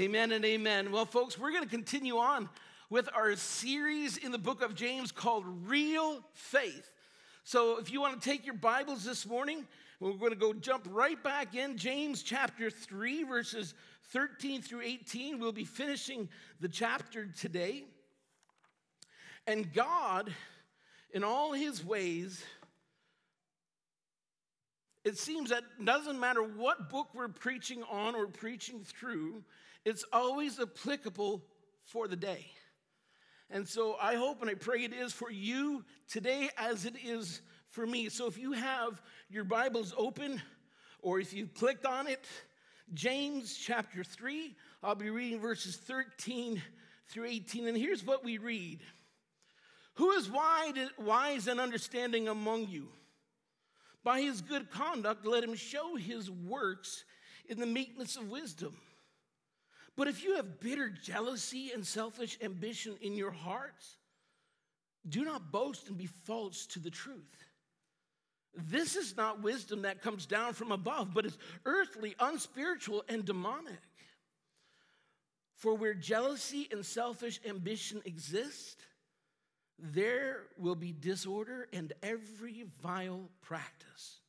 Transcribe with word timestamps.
Amen 0.00 0.32
and 0.32 0.42
amen. 0.42 0.90
Well, 0.90 1.04
folks, 1.04 1.38
we're 1.38 1.50
going 1.50 1.64
to 1.64 1.68
continue 1.68 2.16
on 2.16 2.48
with 2.88 3.10
our 3.14 3.36
series 3.36 4.16
in 4.16 4.32
the 4.32 4.38
book 4.38 4.62
of 4.62 4.74
James 4.74 5.12
called 5.12 5.44
Real 5.66 6.24
Faith. 6.32 6.90
So, 7.44 7.76
if 7.76 7.92
you 7.92 8.00
want 8.00 8.18
to 8.18 8.26
take 8.26 8.46
your 8.46 8.54
Bibles 8.54 9.04
this 9.04 9.26
morning, 9.26 9.66
we're 10.00 10.14
going 10.14 10.30
to 10.32 10.38
go 10.38 10.54
jump 10.54 10.88
right 10.90 11.22
back 11.22 11.54
in 11.54 11.76
James 11.76 12.22
chapter 12.22 12.70
3, 12.70 13.24
verses 13.24 13.74
13 14.14 14.62
through 14.62 14.80
18. 14.80 15.38
We'll 15.38 15.52
be 15.52 15.66
finishing 15.66 16.30
the 16.58 16.70
chapter 16.70 17.26
today. 17.26 17.84
And 19.46 19.74
God, 19.74 20.32
in 21.12 21.22
all 21.22 21.52
his 21.52 21.84
ways, 21.84 22.42
it 25.04 25.18
seems 25.18 25.50
that 25.50 25.64
doesn't 25.84 26.18
matter 26.18 26.42
what 26.42 26.88
book 26.88 27.08
we're 27.12 27.28
preaching 27.28 27.82
on 27.90 28.14
or 28.14 28.26
preaching 28.26 28.84
through, 28.84 29.42
it's 29.84 30.04
always 30.12 30.60
applicable 30.60 31.42
for 31.84 32.08
the 32.08 32.16
day. 32.16 32.46
And 33.50 33.68
so 33.68 33.96
I 34.00 34.14
hope 34.14 34.40
and 34.40 34.50
I 34.50 34.54
pray 34.54 34.84
it 34.84 34.94
is 34.94 35.12
for 35.12 35.30
you 35.30 35.84
today 36.08 36.48
as 36.56 36.86
it 36.86 36.94
is 37.04 37.42
for 37.68 37.86
me. 37.86 38.08
So 38.08 38.26
if 38.26 38.38
you 38.38 38.52
have 38.52 39.02
your 39.28 39.44
Bibles 39.44 39.92
open 39.96 40.40
or 41.00 41.20
if 41.20 41.34
you 41.34 41.46
clicked 41.46 41.84
on 41.84 42.06
it, 42.06 42.24
James 42.94 43.56
chapter 43.56 44.04
3, 44.04 44.54
I'll 44.82 44.94
be 44.94 45.10
reading 45.10 45.40
verses 45.40 45.76
13 45.76 46.62
through 47.08 47.26
18. 47.26 47.68
And 47.68 47.76
here's 47.76 48.04
what 48.04 48.24
we 48.24 48.38
read 48.38 48.80
Who 49.94 50.12
is 50.12 50.30
wise 50.30 51.46
and 51.46 51.60
understanding 51.60 52.28
among 52.28 52.68
you? 52.68 52.88
By 54.04 54.22
his 54.22 54.40
good 54.40 54.70
conduct, 54.70 55.26
let 55.26 55.44
him 55.44 55.54
show 55.54 55.94
his 55.94 56.30
works 56.30 57.04
in 57.48 57.60
the 57.60 57.66
meekness 57.66 58.16
of 58.16 58.30
wisdom. 58.30 58.76
But 59.96 60.08
if 60.08 60.24
you 60.24 60.36
have 60.36 60.60
bitter 60.60 60.88
jealousy 60.88 61.70
and 61.72 61.86
selfish 61.86 62.38
ambition 62.40 62.96
in 63.00 63.14
your 63.14 63.30
hearts, 63.30 63.96
do 65.08 65.24
not 65.24 65.52
boast 65.52 65.88
and 65.88 65.98
be 65.98 66.08
false 66.24 66.66
to 66.66 66.78
the 66.78 66.90
truth. 66.90 67.44
This 68.54 68.96
is 68.96 69.16
not 69.16 69.42
wisdom 69.42 69.82
that 69.82 70.02
comes 70.02 70.26
down 70.26 70.52
from 70.54 70.72
above, 70.72 71.14
but 71.14 71.26
is 71.26 71.38
earthly, 71.64 72.14
unspiritual, 72.20 73.04
and 73.08 73.24
demonic. 73.24 73.80
For 75.54 75.74
where 75.74 75.94
jealousy 75.94 76.68
and 76.70 76.84
selfish 76.84 77.40
ambition 77.46 78.02
exist, 78.04 78.80
there 79.78 80.42
will 80.58 80.74
be 80.74 80.92
disorder 80.92 81.68
and 81.72 81.92
every 82.02 82.64
vile 82.82 83.30
practice. 83.40 84.20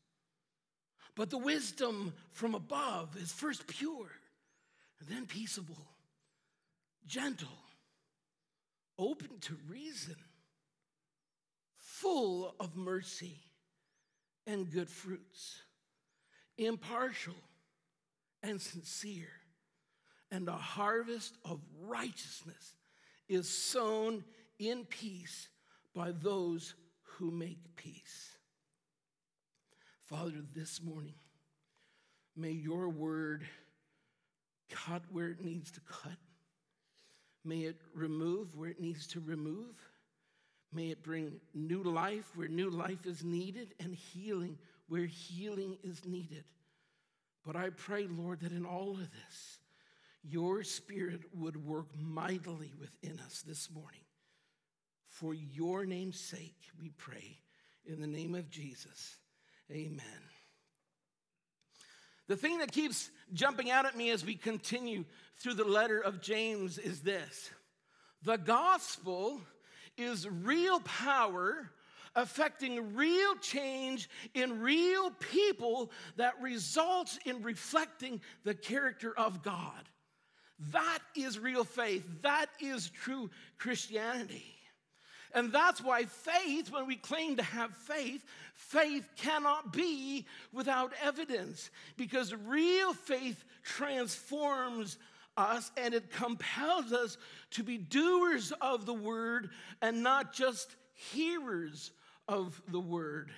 But 1.16 1.30
the 1.30 1.38
wisdom 1.38 2.14
from 2.32 2.56
above 2.56 3.16
is 3.18 3.32
first 3.32 3.68
pure 3.68 4.10
then 5.10 5.26
peaceable, 5.26 5.88
gentle, 7.06 7.48
open 8.98 9.40
to 9.42 9.58
reason, 9.68 10.16
full 11.78 12.56
of 12.60 12.76
mercy 12.76 13.40
and 14.46 14.72
good 14.72 14.90
fruits, 14.90 15.62
impartial 16.58 17.36
and 18.42 18.62
sincere, 18.62 19.32
and 20.32 20.48
a 20.48 20.52
harvest 20.52 21.36
of 21.46 21.60
righteousness 21.82 22.76
is 23.30 23.48
sown 23.48 24.24
in 24.60 24.86
peace 24.86 25.48
by 25.96 26.12
those 26.12 26.76
who 27.04 27.32
make 27.32 27.76
peace. 27.76 28.38
Father, 30.02 30.44
this 30.54 30.82
morning, 30.82 31.16
may 32.36 32.52
your 32.52 32.90
word 32.90 33.46
cut 34.74 35.04
where 35.12 35.30
it 35.30 35.44
needs 35.44 35.72
to 35.72 35.80
cut. 35.82 36.18
May 37.46 37.62
it 37.62 37.82
remove 37.94 38.56
where 38.56 38.70
it 38.70 38.80
needs 38.80 39.08
to 39.08 39.20
remove. 39.20 39.76
May 40.72 40.90
it 40.90 41.04
bring 41.04 41.40
new 41.54 41.84
life 41.84 42.32
where 42.36 42.48
new 42.48 42.70
life 42.70 43.06
is 43.06 43.24
needed 43.24 43.74
and 43.80 43.94
healing 43.94 44.58
where 44.88 45.06
healing 45.06 45.78
is 45.84 46.06
needed. 46.06 46.44
But 47.46 47.56
I 47.56 47.70
pray, 47.72 48.08
Lord, 48.08 48.42
that 48.42 48.52
in 48.52 48.66
all 48.66 48.92
of 48.92 49.00
this, 49.00 49.60
your 50.24 50.64
spirit 50.64 51.22
would 51.36 51.58
work 51.66 51.88
mightily 52.00 52.72
within 52.80 53.20
us 53.26 53.42
this 53.42 53.70
morning. 53.72 54.06
For 55.08 55.34
your 55.34 55.86
name's 55.86 56.20
sake, 56.20 56.58
we 56.80 56.90
pray. 56.98 57.38
In 57.86 58.00
the 58.00 58.08
name 58.08 58.34
of 58.34 58.50
Jesus, 58.50 59.18
amen. 59.72 60.33
The 62.34 62.40
thing 62.40 62.58
that 62.58 62.72
keeps 62.72 63.12
jumping 63.32 63.70
out 63.70 63.86
at 63.86 63.96
me 63.96 64.10
as 64.10 64.26
we 64.26 64.34
continue 64.34 65.06
through 65.38 65.54
the 65.54 65.66
letter 65.66 66.00
of 66.00 66.20
James 66.20 66.80
is 66.80 67.02
this 67.02 67.52
the 68.24 68.38
gospel 68.38 69.40
is 70.00 70.28
real 70.28 70.80
power 70.80 71.70
affecting 72.16 72.96
real 72.96 73.36
change 73.36 74.10
in 74.34 74.62
real 74.62 75.12
people 75.12 75.92
that 76.16 76.42
results 76.42 77.20
in 77.24 77.44
reflecting 77.44 78.20
the 78.44 78.56
character 78.56 79.14
of 79.16 79.44
God. 79.44 79.88
That 80.72 81.02
is 81.16 81.38
real 81.38 81.64
faith. 81.64 82.04
That 82.24 82.48
is 82.60 82.90
true 82.90 83.30
Christianity. 83.60 84.56
And 85.34 85.52
that's 85.52 85.82
why 85.82 86.06
faith, 86.06 86.72
when 86.72 86.86
we 86.86 86.96
claim 86.96 87.38
to 87.38 87.44
have 87.44 87.76
faith, 87.76 88.24
faith 88.54 89.10
cannot 89.16 89.74
be 89.74 90.26
without 90.52 90.94
evidence 91.04 91.72
because 91.98 92.34
real 92.34 92.94
faith 92.94 93.44
transforms 93.64 94.98
us 95.36 95.72
and 95.78 95.94
it 95.94 96.12
compels 96.12 96.94
us 96.94 97.18
to 97.52 97.64
be 97.64 97.78
doers 97.78 98.54
of 98.62 98.86
the 98.86 98.94
word 98.94 99.50
and 99.82 100.04
not 100.04 100.34
just 100.34 100.76
hearers 100.94 101.92
of 102.28 102.62
the 102.68 102.80
word. 102.80 103.32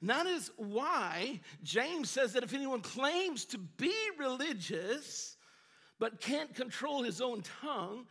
And 0.00 0.10
that 0.10 0.26
is 0.26 0.50
why 0.56 1.40
James 1.62 2.10
says 2.10 2.32
that 2.32 2.42
if 2.42 2.52
anyone 2.52 2.80
claims 2.80 3.44
to 3.46 3.58
be 3.58 3.94
religious 4.18 5.36
but 5.98 6.20
can't 6.20 6.54
control 6.54 7.02
his 7.02 7.20
own 7.20 7.42
tongue, 7.62 8.06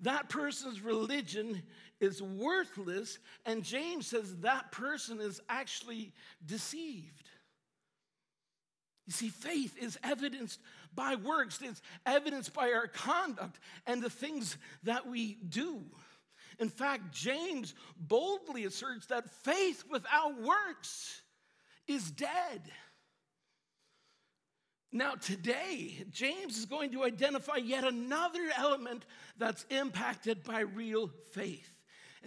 that 0.00 0.28
person's 0.28 0.80
religion 0.80 1.62
is 2.00 2.22
worthless, 2.22 3.18
and 3.44 3.64
James 3.64 4.06
says 4.06 4.36
that 4.40 4.72
person 4.72 5.20
is 5.20 5.40
actually 5.48 6.12
deceived. 6.44 7.28
You 9.06 9.12
see, 9.12 9.30
faith 9.30 9.76
is 9.80 9.98
evidenced 10.04 10.60
by 10.94 11.14
works, 11.14 11.60
it's 11.62 11.82
evidenced 12.04 12.52
by 12.52 12.72
our 12.72 12.86
conduct 12.86 13.58
and 13.86 14.02
the 14.02 14.10
things 14.10 14.56
that 14.82 15.06
we 15.06 15.38
do. 15.48 15.82
In 16.58 16.68
fact, 16.68 17.12
James 17.12 17.74
boldly 17.96 18.64
asserts 18.64 19.06
that 19.06 19.30
faith 19.30 19.84
without 19.90 20.40
works 20.42 21.22
is 21.86 22.10
dead. 22.10 22.62
Now, 24.90 25.14
today, 25.14 26.04
James 26.10 26.56
is 26.58 26.64
going 26.64 26.92
to 26.92 27.04
identify 27.04 27.56
yet 27.56 27.84
another 27.84 28.50
element 28.56 29.04
that's 29.36 29.66
impacted 29.70 30.42
by 30.44 30.60
real 30.60 31.10
faith, 31.32 31.70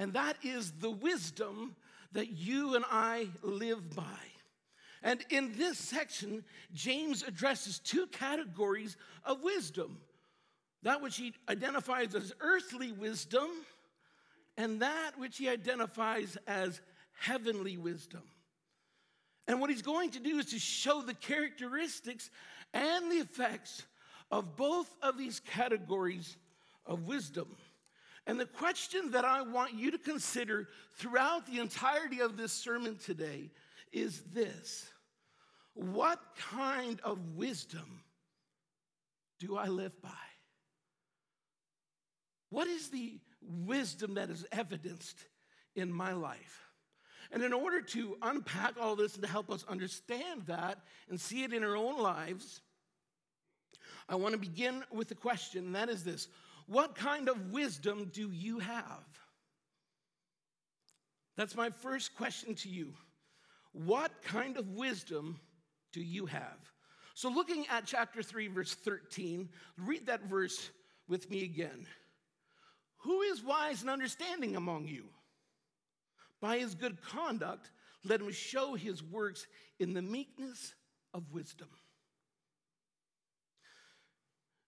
and 0.01 0.13
that 0.13 0.35
is 0.41 0.71
the 0.79 0.89
wisdom 0.89 1.75
that 2.13 2.31
you 2.31 2.75
and 2.75 2.83
I 2.89 3.27
live 3.43 3.95
by. 3.95 4.17
And 5.03 5.23
in 5.29 5.53
this 5.55 5.77
section, 5.77 6.43
James 6.73 7.21
addresses 7.21 7.77
two 7.77 8.07
categories 8.07 8.97
of 9.23 9.43
wisdom 9.43 9.99
that 10.81 11.03
which 11.03 11.17
he 11.17 11.35
identifies 11.47 12.15
as 12.15 12.33
earthly 12.39 12.91
wisdom, 12.91 13.47
and 14.57 14.81
that 14.81 15.11
which 15.19 15.37
he 15.37 15.47
identifies 15.47 16.35
as 16.47 16.81
heavenly 17.19 17.77
wisdom. 17.77 18.23
And 19.47 19.61
what 19.61 19.69
he's 19.69 19.83
going 19.83 20.09
to 20.11 20.19
do 20.19 20.39
is 20.39 20.47
to 20.47 20.57
show 20.57 21.03
the 21.03 21.13
characteristics 21.13 22.31
and 22.73 23.11
the 23.11 23.17
effects 23.17 23.83
of 24.31 24.55
both 24.55 24.91
of 25.03 25.19
these 25.19 25.39
categories 25.41 26.37
of 26.87 27.03
wisdom. 27.03 27.55
And 28.27 28.39
the 28.39 28.45
question 28.45 29.11
that 29.11 29.25
I 29.25 29.41
want 29.41 29.73
you 29.73 29.91
to 29.91 29.97
consider 29.97 30.67
throughout 30.97 31.47
the 31.47 31.59
entirety 31.59 32.19
of 32.19 32.37
this 32.37 32.53
sermon 32.53 32.97
today 32.97 33.49
is 33.91 34.21
this 34.33 34.89
What 35.73 36.19
kind 36.35 36.99
of 37.03 37.35
wisdom 37.35 38.03
do 39.39 39.57
I 39.57 39.67
live 39.67 39.99
by? 40.01 40.09
What 42.49 42.67
is 42.67 42.89
the 42.89 43.17
wisdom 43.41 44.15
that 44.15 44.29
is 44.29 44.45
evidenced 44.51 45.17
in 45.75 45.91
my 45.91 46.13
life? 46.13 46.67
And 47.31 47.41
in 47.43 47.53
order 47.53 47.81
to 47.81 48.17
unpack 48.21 48.73
all 48.79 48.95
this 48.95 49.15
and 49.15 49.23
to 49.23 49.29
help 49.29 49.49
us 49.49 49.63
understand 49.67 50.43
that 50.47 50.79
and 51.09 51.19
see 51.19 51.43
it 51.43 51.53
in 51.53 51.63
our 51.63 51.77
own 51.77 51.97
lives, 51.97 52.59
I 54.09 54.15
want 54.15 54.33
to 54.33 54.39
begin 54.39 54.83
with 54.91 55.09
a 55.11 55.15
question, 55.15 55.67
and 55.67 55.75
that 55.75 55.89
is 55.89 56.03
this 56.03 56.27
What 56.71 56.95
kind 56.95 57.27
of 57.27 57.51
wisdom 57.51 58.09
do 58.13 58.31
you 58.31 58.59
have? 58.59 59.03
That's 61.35 61.53
my 61.53 61.69
first 61.69 62.15
question 62.15 62.55
to 62.55 62.69
you. 62.69 62.93
What 63.73 64.23
kind 64.23 64.55
of 64.55 64.69
wisdom 64.69 65.37
do 65.91 65.99
you 65.99 66.25
have? 66.27 66.59
So, 67.13 67.27
looking 67.27 67.65
at 67.69 67.85
chapter 67.85 68.23
3, 68.23 68.47
verse 68.47 68.73
13, 68.73 69.49
read 69.79 70.05
that 70.05 70.23
verse 70.29 70.69
with 71.09 71.29
me 71.29 71.43
again. 71.43 71.85
Who 72.99 73.21
is 73.21 73.43
wise 73.43 73.81
and 73.81 73.89
understanding 73.89 74.55
among 74.55 74.87
you? 74.87 75.09
By 76.39 76.59
his 76.59 76.73
good 76.73 77.01
conduct, 77.01 77.69
let 78.05 78.21
him 78.21 78.31
show 78.31 78.75
his 78.75 79.03
works 79.03 79.45
in 79.79 79.93
the 79.93 80.01
meekness 80.01 80.73
of 81.13 81.33
wisdom. 81.33 81.67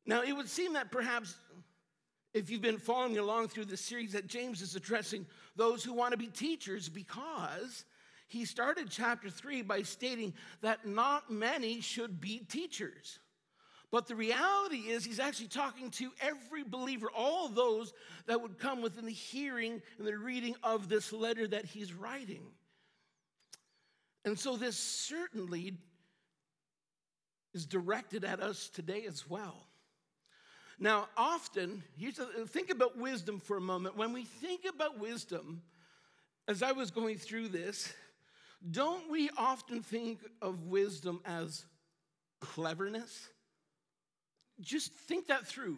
Now, 0.05 0.21
it 0.21 0.33
would 0.33 0.49
seem 0.49 0.73
that 0.73 0.91
perhaps 0.91 1.35
if 2.33 2.49
you've 2.49 2.61
been 2.61 2.77
following 2.77 3.17
along 3.17 3.49
through 3.49 3.65
the 3.65 3.77
series, 3.77 4.13
that 4.13 4.27
James 4.27 4.61
is 4.61 4.75
addressing 4.75 5.25
those 5.55 5.83
who 5.83 5.93
want 5.93 6.11
to 6.11 6.17
be 6.17 6.27
teachers 6.27 6.89
because 6.89 7.85
he 8.27 8.45
started 8.45 8.87
chapter 8.89 9.29
three 9.29 9.61
by 9.61 9.83
stating 9.83 10.33
that 10.61 10.87
not 10.87 11.29
many 11.29 11.81
should 11.81 12.19
be 12.19 12.39
teachers. 12.39 13.19
But 13.91 14.07
the 14.07 14.15
reality 14.15 14.77
is, 14.77 15.05
he's 15.05 15.19
actually 15.19 15.49
talking 15.49 15.91
to 15.91 16.09
every 16.19 16.63
believer, 16.63 17.11
all 17.15 17.47
those 17.47 17.93
that 18.25 18.41
would 18.41 18.57
come 18.57 18.81
within 18.81 19.05
the 19.05 19.11
hearing 19.11 19.83
and 19.99 20.07
the 20.07 20.17
reading 20.17 20.55
of 20.63 20.89
this 20.89 21.13
letter 21.13 21.47
that 21.47 21.65
he's 21.65 21.93
writing. 21.93 22.41
And 24.25 24.39
so, 24.39 24.57
this 24.57 24.77
certainly 24.77 25.77
is 27.53 27.67
directed 27.67 28.23
at 28.23 28.39
us 28.39 28.67
today 28.67 29.05
as 29.07 29.29
well. 29.29 29.67
Now, 30.79 31.07
often, 31.15 31.83
here's 31.97 32.19
a, 32.19 32.25
think 32.47 32.69
about 32.69 32.97
wisdom 32.97 33.39
for 33.39 33.57
a 33.57 33.61
moment. 33.61 33.95
When 33.95 34.13
we 34.13 34.25
think 34.25 34.61
about 34.65 34.99
wisdom, 34.99 35.61
as 36.47 36.63
I 36.63 36.71
was 36.71 36.91
going 36.91 37.17
through 37.17 37.49
this, 37.49 37.93
don't 38.71 39.09
we 39.09 39.29
often 39.37 39.81
think 39.81 40.19
of 40.41 40.63
wisdom 40.63 41.21
as 41.25 41.65
cleverness? 42.39 43.29
just 44.61 44.93
think 44.93 45.27
that 45.27 45.47
through. 45.47 45.77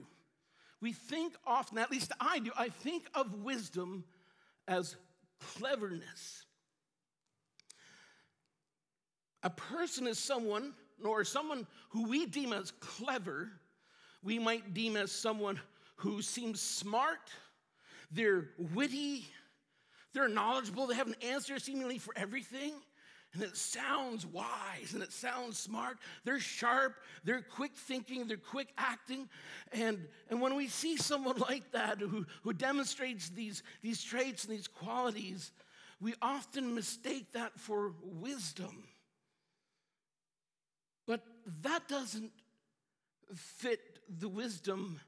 We 0.81 0.93
think 0.93 1.33
often, 1.45 1.77
at 1.77 1.91
least 1.91 2.11
I 2.19 2.39
do, 2.39 2.51
I 2.57 2.69
think 2.69 3.05
of 3.15 3.43
wisdom 3.43 4.03
as 4.67 4.95
cleverness. 5.39 6.45
A 9.43 9.49
person 9.49 10.07
is 10.07 10.17
someone, 10.17 10.73
or 11.03 11.23
someone 11.23 11.67
who 11.89 12.07
we 12.07 12.25
deem 12.25 12.51
as 12.51 12.71
clever, 12.71 13.51
we 14.25 14.39
might 14.39 14.73
deem 14.73 14.97
as 14.97 15.11
someone 15.11 15.59
who 15.97 16.21
seems 16.21 16.59
smart, 16.59 17.29
they're 18.11 18.49
witty, 18.73 19.25
they're 20.13 20.27
knowledgeable, 20.27 20.87
they 20.87 20.95
have 20.95 21.07
an 21.07 21.15
answer 21.21 21.59
seemingly 21.59 21.97
for 21.97 22.13
everything 22.17 22.73
and 23.35 23.43
it 23.43 23.57
sounds 23.57 24.25
wise 24.25 24.93
and 24.93 25.03
it 25.03 25.11
sounds 25.11 25.59
smart. 25.59 25.97
They're 26.23 26.39
sharp, 26.39 26.95
they're 27.25 27.41
quick 27.41 27.75
thinking, 27.75 28.27
they're 28.27 28.37
quick 28.37 28.69
acting. 28.77 29.29
And, 29.73 30.07
and 30.29 30.39
when 30.39 30.55
we 30.55 30.67
see 30.67 30.95
someone 30.95 31.37
like 31.49 31.71
that 31.73 31.99
who, 31.99 32.25
who 32.43 32.53
demonstrates 32.53 33.29
these, 33.29 33.61
these 33.81 34.01
traits 34.01 34.45
and 34.45 34.57
these 34.57 34.67
qualities, 34.67 35.51
we 35.99 36.13
often 36.21 36.73
mistake 36.73 37.33
that 37.33 37.59
for 37.59 37.93
wisdom. 38.01 38.85
But 41.05 41.21
that 41.61 41.87
doesn't 41.89 42.31
fit 43.33 43.79
the 44.19 44.29
wisdom 44.29 44.99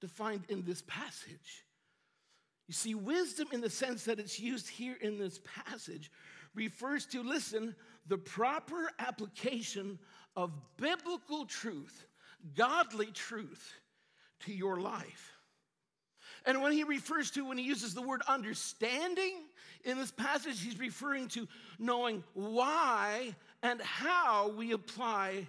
defined 0.00 0.44
in 0.48 0.64
this 0.64 0.82
passage. 0.86 1.64
You 2.66 2.74
see, 2.74 2.94
wisdom 2.94 3.48
in 3.52 3.60
the 3.60 3.70
sense 3.70 4.04
that 4.04 4.18
it's 4.18 4.38
used 4.38 4.68
here 4.68 4.96
in 5.00 5.18
this 5.18 5.40
passage 5.64 6.10
refers 6.54 7.06
to, 7.06 7.22
listen, 7.22 7.74
the 8.06 8.18
proper 8.18 8.90
application 8.98 9.98
of 10.36 10.52
biblical 10.76 11.46
truth, 11.46 12.06
godly 12.54 13.06
truth 13.06 13.72
to 14.40 14.52
your 14.52 14.80
life. 14.80 15.32
And 16.46 16.62
when 16.62 16.72
he 16.72 16.84
refers 16.84 17.30
to, 17.32 17.46
when 17.46 17.58
he 17.58 17.64
uses 17.64 17.94
the 17.94 18.02
word 18.02 18.22
understanding 18.28 19.44
in 19.84 19.98
this 19.98 20.10
passage, 20.10 20.62
he's 20.62 20.78
referring 20.78 21.28
to 21.28 21.48
knowing 21.78 22.22
why 22.34 23.34
and 23.62 23.80
how 23.80 24.50
we 24.50 24.72
apply 24.72 25.46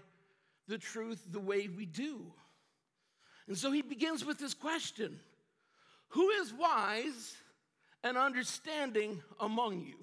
the 0.69 0.77
truth 0.77 1.21
the 1.29 1.39
way 1.39 1.67
we 1.67 1.85
do. 1.85 2.31
And 3.47 3.57
so 3.57 3.71
he 3.71 3.81
begins 3.81 4.23
with 4.23 4.39
this 4.39 4.53
question 4.53 5.19
Who 6.09 6.29
is 6.29 6.53
wise 6.53 7.35
and 8.03 8.17
understanding 8.17 9.21
among 9.39 9.81
you? 9.81 9.97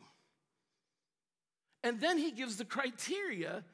And 1.83 2.01
then 2.01 2.19
he 2.19 2.33
gives 2.33 2.57
the 2.57 2.65
criteria 2.65 3.65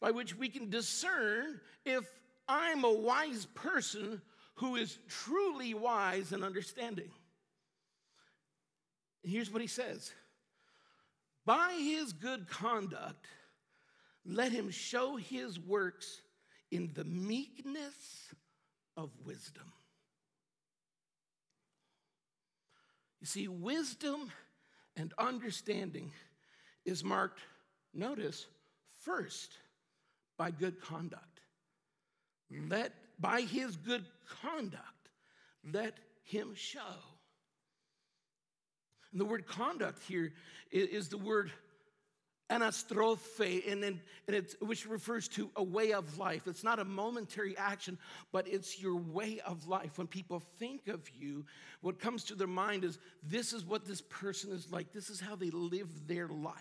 by 0.00 0.10
which 0.10 0.36
we 0.36 0.48
can 0.48 0.68
discern 0.68 1.60
if 1.84 2.04
I'm 2.46 2.84
a 2.84 2.92
wise 2.92 3.46
person 3.54 4.20
who 4.56 4.76
is 4.76 4.98
truly 5.08 5.72
wise 5.72 6.32
and 6.32 6.44
understanding. 6.44 7.10
And 9.22 9.32
here's 9.32 9.50
what 9.50 9.62
he 9.62 9.68
says 9.68 10.12
By 11.46 11.72
his 11.78 12.12
good 12.12 12.48
conduct, 12.48 13.26
let 14.26 14.52
him 14.52 14.70
show 14.70 15.16
his 15.16 15.58
works 15.58 16.21
in 16.72 16.90
the 16.94 17.04
meekness 17.04 18.34
of 18.96 19.10
wisdom. 19.24 19.72
You 23.20 23.26
see, 23.28 23.46
wisdom 23.46 24.32
and 24.96 25.14
understanding 25.16 26.10
is 26.84 27.04
marked 27.04 27.38
Notice, 27.94 28.46
first, 29.04 29.58
by 30.38 30.50
good 30.50 30.80
conduct. 30.80 31.40
Let, 32.68 32.92
by 33.18 33.42
his 33.42 33.76
good 33.76 34.04
conduct, 34.42 35.10
let 35.72 35.94
him 36.24 36.54
show. 36.54 36.80
And 39.10 39.20
the 39.20 39.26
word 39.26 39.46
conduct 39.46 40.02
here 40.04 40.32
is 40.70 41.08
the 41.08 41.18
word 41.18 41.50
anastrophe, 42.52 43.64
and, 43.68 43.82
and, 43.82 44.00
it's, 44.28 44.54
which 44.60 44.86
refers 44.86 45.28
to 45.28 45.50
a 45.56 45.62
way 45.62 45.92
of 45.92 46.18
life. 46.18 46.46
It's 46.46 46.64
not 46.64 46.78
a 46.78 46.84
momentary 46.84 47.56
action, 47.56 47.98
but 48.30 48.46
it's 48.46 48.80
your 48.80 48.96
way 48.96 49.40
of 49.46 49.66
life. 49.66 49.98
When 49.98 50.06
people 50.06 50.42
think 50.58 50.88
of 50.88 51.08
you, 51.18 51.44
what 51.80 51.98
comes 51.98 52.24
to 52.24 52.34
their 52.34 52.46
mind 52.46 52.84
is 52.84 52.98
this 53.22 53.52
is 53.52 53.64
what 53.64 53.86
this 53.86 54.02
person 54.02 54.52
is 54.52 54.70
like, 54.70 54.92
this 54.92 55.10
is 55.10 55.20
how 55.20 55.36
they 55.36 55.50
live 55.50 55.88
their 56.06 56.28
life. 56.28 56.54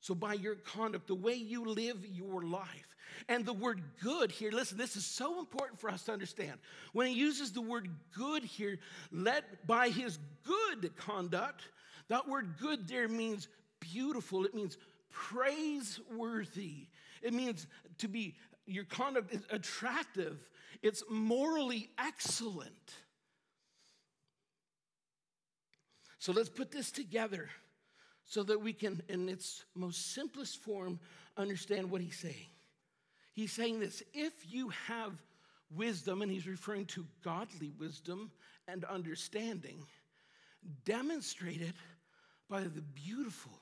So, 0.00 0.14
by 0.14 0.34
your 0.34 0.54
conduct, 0.54 1.08
the 1.08 1.14
way 1.14 1.34
you 1.34 1.64
live 1.64 2.06
your 2.06 2.42
life, 2.42 2.94
and 3.28 3.44
the 3.44 3.52
word 3.52 3.82
good 4.02 4.30
here, 4.30 4.52
listen, 4.52 4.78
this 4.78 4.96
is 4.96 5.04
so 5.04 5.40
important 5.40 5.80
for 5.80 5.90
us 5.90 6.04
to 6.04 6.12
understand. 6.12 6.58
When 6.92 7.06
he 7.06 7.14
uses 7.14 7.52
the 7.52 7.60
word 7.60 7.88
good 8.16 8.44
here, 8.44 8.78
let 9.10 9.66
by 9.66 9.88
his 9.88 10.18
good 10.44 10.96
conduct, 10.96 11.62
that 12.08 12.28
word 12.28 12.54
good 12.60 12.88
there 12.88 13.08
means 13.08 13.48
beautiful, 13.80 14.44
it 14.44 14.54
means 14.54 14.76
praiseworthy, 15.10 16.86
it 17.22 17.32
means 17.32 17.66
to 17.98 18.08
be, 18.08 18.36
your 18.66 18.84
conduct 18.84 19.32
is 19.32 19.42
attractive, 19.50 20.38
it's 20.82 21.02
morally 21.10 21.90
excellent. 21.98 22.94
So, 26.18 26.32
let's 26.32 26.48
put 26.48 26.70
this 26.70 26.90
together 26.90 27.48
so 28.24 28.42
that 28.42 28.60
we 28.60 28.72
can, 28.72 29.00
in 29.08 29.28
its 29.28 29.64
most 29.74 30.14
simplest 30.14 30.58
form, 30.58 31.00
understand 31.36 31.90
what 31.90 32.00
he's 32.00 32.18
saying. 32.18 32.46
He's 33.32 33.52
saying 33.52 33.80
this 33.80 34.02
if 34.12 34.32
you 34.52 34.70
have 34.88 35.12
wisdom, 35.74 36.22
and 36.22 36.30
he's 36.30 36.46
referring 36.46 36.86
to 36.86 37.06
godly 37.22 37.70
wisdom 37.78 38.30
and 38.66 38.84
understanding, 38.84 39.84
demonstrated 40.84 41.74
by 42.48 42.62
the 42.62 42.82
beautiful, 42.82 43.52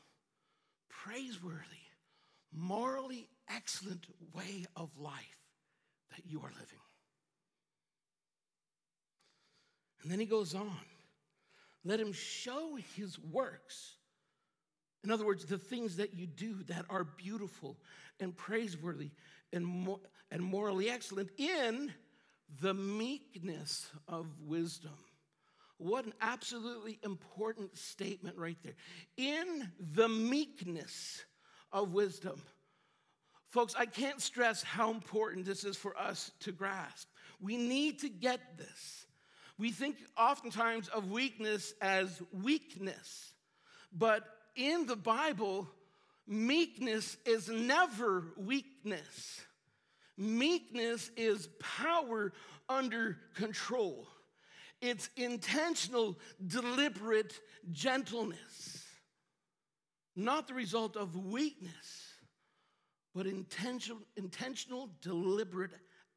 praiseworthy, 1.07 1.87
morally 2.53 3.29
excellent 3.49 4.07
way 4.33 4.65
of 4.75 4.91
life 4.99 5.39
that 6.15 6.27
you 6.27 6.41
are 6.41 6.51
living. 6.51 6.79
And 10.03 10.11
then 10.11 10.21
he 10.21 10.27
goes 10.27 10.55
on 10.55 10.73
let 11.85 12.01
him 12.01 12.13
show 12.13 12.77
his 12.97 13.17
works 13.17 13.97
in 15.07 15.13
other 15.13 15.25
words, 15.25 15.45
the 15.45 15.57
things 15.57 15.99
that 15.99 16.15
you 16.15 16.27
do 16.27 16.65
that 16.65 16.85
are 16.91 17.05
beautiful 17.05 17.79
and 18.19 18.37
praiseworthy 18.37 19.11
and, 19.53 19.65
mo- 19.65 20.01
and 20.33 20.43
morally 20.43 20.91
excellent 20.91 21.31
in 21.39 21.95
the 22.61 22.75
meekness 22.75 23.89
of 24.09 24.27
wisdom. 24.41 24.99
What 25.79 26.07
an 26.07 26.15
absolutely 26.21 26.99
important 27.03 27.77
statement 27.77 28.37
right 28.39 28.57
there. 28.63 28.77
In 29.17 29.71
the 29.79 30.09
meekness 30.09 31.25
of 31.73 31.93
wisdom. 31.93 32.41
Folks, 33.49 33.75
I 33.79 33.87
can't 33.87 34.21
stress 34.21 34.63
how 34.63 34.91
important 34.91 35.47
this 35.47 35.65
is 35.65 35.77
for 35.77 35.97
us 35.99 36.31
to 36.41 36.53
grasp. 36.53 37.09
We 37.41 37.57
need 37.57 38.01
to 38.01 38.09
get 38.09 38.41
this. 38.57 39.07
We 39.59 39.71
think 39.71 39.97
oftentimes 40.19 40.89
of 40.89 41.11
weakness 41.11 41.73
as 41.81 42.21
weakness, 42.33 43.35
but 43.93 44.25
in 44.55 44.87
the 44.87 44.97
Bible, 44.97 45.69
meekness 46.27 47.17
is 47.25 47.49
never 47.49 48.25
weakness. 48.37 49.41
Meekness 50.19 51.11
is 51.17 51.49
power 51.59 52.33
under 52.69 53.19
control. 53.35 54.07
It's 54.81 55.09
intentional, 55.17 56.19
deliberate 56.47 57.41
gentleness, 57.73 58.85
not 60.15 60.49
the 60.49 60.55
result 60.55 60.97
of 60.97 61.17
weakness, 61.17 62.15
but 63.15 63.27
intentional, 63.27 64.03
intentional 64.17 64.91
deliberate 65.01 65.73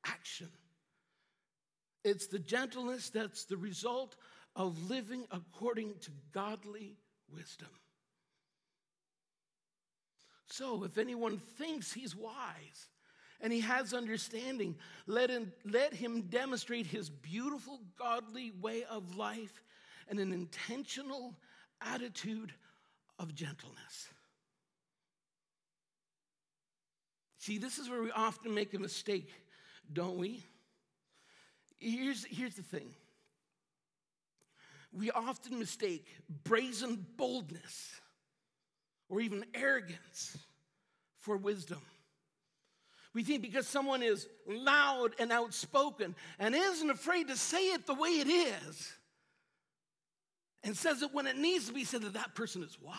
action. 0.05 0.49
It's 2.03 2.27
the 2.27 2.39
gentleness 2.39 3.09
that's 3.09 3.45
the 3.45 3.57
result 3.57 4.15
of 4.55 4.89
living 4.89 5.25
according 5.31 5.95
to 6.01 6.11
godly 6.33 6.97
wisdom. 7.33 7.69
So, 10.47 10.83
if 10.83 10.97
anyone 10.97 11.37
thinks 11.37 11.93
he's 11.93 12.15
wise 12.15 12.89
and 13.41 13.53
he 13.53 13.61
has 13.61 13.93
understanding, 13.93 14.75
let 15.07 15.29
him, 15.29 15.51
let 15.65 15.93
him 15.93 16.23
demonstrate 16.23 16.85
his 16.85 17.09
beautiful, 17.09 17.79
godly 17.97 18.51
way 18.61 18.83
of 18.89 19.15
life 19.15 19.63
and 20.09 20.19
an 20.19 20.33
intentional 20.33 21.35
attitude 21.81 22.51
of 23.17 23.33
gentleness. 23.33 24.09
See, 27.37 27.57
this 27.57 27.77
is 27.77 27.89
where 27.89 28.01
we 28.01 28.11
often 28.11 28.53
make 28.53 28.73
a 28.73 28.79
mistake, 28.79 29.29
don't 29.93 30.17
we? 30.17 30.43
Here's, 31.77 32.25
here's 32.25 32.55
the 32.55 32.63
thing 32.63 32.93
we 34.91 35.11
often 35.11 35.59
mistake 35.59 36.07
brazen 36.43 37.05
boldness 37.15 38.01
or 39.07 39.21
even 39.21 39.45
arrogance 39.53 40.37
for 41.19 41.37
wisdom. 41.37 41.81
We 43.13 43.23
think 43.23 43.41
because 43.41 43.67
someone 43.67 44.03
is 44.03 44.27
loud 44.47 45.15
and 45.19 45.31
outspoken 45.31 46.15
and 46.37 46.55
isn't 46.55 46.89
afraid 46.89 47.27
to 47.29 47.35
say 47.35 47.69
it 47.69 47.87
the 47.87 47.95
way 47.95 48.09
it 48.09 48.27
is 48.27 48.93
and 50.63 50.77
says 50.77 51.01
it 51.01 51.13
when 51.13 51.25
it 51.25 51.37
needs 51.37 51.67
to 51.67 51.73
be 51.73 51.83
said 51.83 52.03
that 52.03 52.13
that 52.13 52.35
person 52.35 52.63
is 52.63 52.77
wise. 52.79 52.95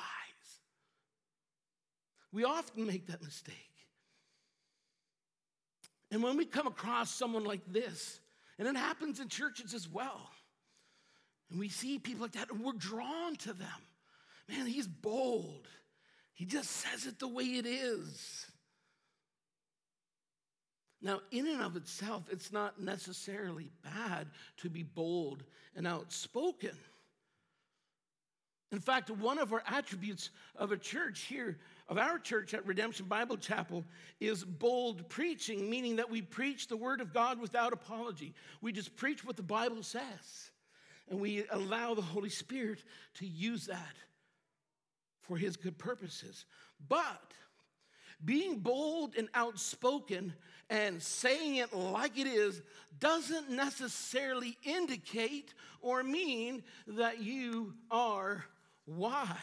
We 2.33 2.45
often 2.45 2.87
make 2.87 3.07
that 3.07 3.23
mistake. 3.23 3.55
And 6.11 6.23
when 6.23 6.37
we 6.37 6.45
come 6.45 6.67
across 6.67 7.15
someone 7.15 7.45
like 7.45 7.61
this, 7.69 8.21
and 8.59 8.67
it 8.67 8.77
happens 8.77 9.21
in 9.21 9.29
churches 9.29 9.75
as 9.75 9.89
well, 9.89 10.31
and 11.51 11.59
we 11.59 11.69
see 11.69 11.99
people 11.99 12.23
like 12.23 12.33
that 12.33 12.51
and 12.51 12.65
we're 12.65 12.73
drawn 12.73 13.37
to 13.37 13.53
them. 13.53 13.69
Man, 14.49 14.67
he's 14.67 14.87
bold. 14.87 15.69
He 16.35 16.45
just 16.45 16.71
says 16.71 17.07
it 17.07 17.19
the 17.19 17.29
way 17.29 17.45
it 17.45 17.67
is. 17.67 18.47
Now, 21.03 21.21
in 21.31 21.47
and 21.47 21.63
of 21.63 21.77
itself, 21.77 22.25
it's 22.31 22.53
not 22.53 22.81
necessarily 22.81 23.71
bad 23.83 24.29
to 24.59 24.69
be 24.69 24.83
bold 24.83 25.45
and 25.75 25.87
outspoken. 25.87 26.77
In 28.73 28.79
fact, 28.79 29.11
one 29.11 29.39
of 29.39 29.53
our 29.53 29.63
attributes 29.67 30.31
of 30.55 30.71
a 30.71 30.77
church 30.77 31.23
here, 31.23 31.59
of 31.89 31.99
our 31.99 32.19
church 32.19 32.55
at 32.55 32.67
Redemption 32.67 33.07
Bible 33.07 33.37
Chapel, 33.37 33.85
is 34.21 34.45
bold 34.45 35.09
preaching, 35.09 35.69
meaning 35.69 35.97
that 35.97 36.11
we 36.11 36.23
preach 36.23 36.69
the 36.69 36.77
Word 36.77 37.01
of 37.01 37.13
God 37.13 37.41
without 37.41 37.73
apology. 37.73 38.33
We 38.61 38.73
just 38.73 38.95
preach 38.95 39.25
what 39.25 39.37
the 39.37 39.43
Bible 39.43 39.83
says, 39.83 40.51
and 41.09 41.19
we 41.19 41.45
allow 41.51 41.95
the 41.95 42.03
Holy 42.03 42.29
Spirit 42.29 42.85
to 43.15 43.27
use 43.27 43.67
that 43.67 43.97
for 45.23 45.37
His 45.37 45.57
good 45.57 45.79
purposes. 45.79 46.45
But 46.89 47.33
being 48.25 48.59
bold 48.59 49.15
and 49.17 49.29
outspoken 49.35 50.35
and 50.71 51.03
saying 51.03 51.57
it 51.57 51.75
like 51.75 52.17
it 52.17 52.29
is 52.29 52.63
doesn't 52.99 53.51
necessarily 53.51 54.57
indicate 54.63 55.53
or 55.83 56.03
mean 56.03 56.63
that 56.87 57.21
you 57.21 57.75
are 57.91 58.45
wise. 58.87 59.37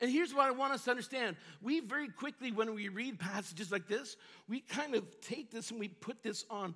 And 0.00 0.10
here's 0.10 0.34
what 0.34 0.46
I 0.46 0.50
want 0.50 0.72
us 0.72 0.84
to 0.84 0.90
understand. 0.90 1.36
We 1.62 1.80
very 1.80 2.08
quickly, 2.08 2.50
when 2.50 2.74
we 2.74 2.88
read 2.88 3.18
passages 3.18 3.70
like 3.70 3.86
this, 3.86 4.16
we 4.48 4.60
kind 4.60 4.94
of 4.94 5.04
take 5.20 5.50
this 5.50 5.70
and 5.70 5.78
we 5.78 5.88
put 5.88 6.22
this 6.22 6.44
on 6.50 6.74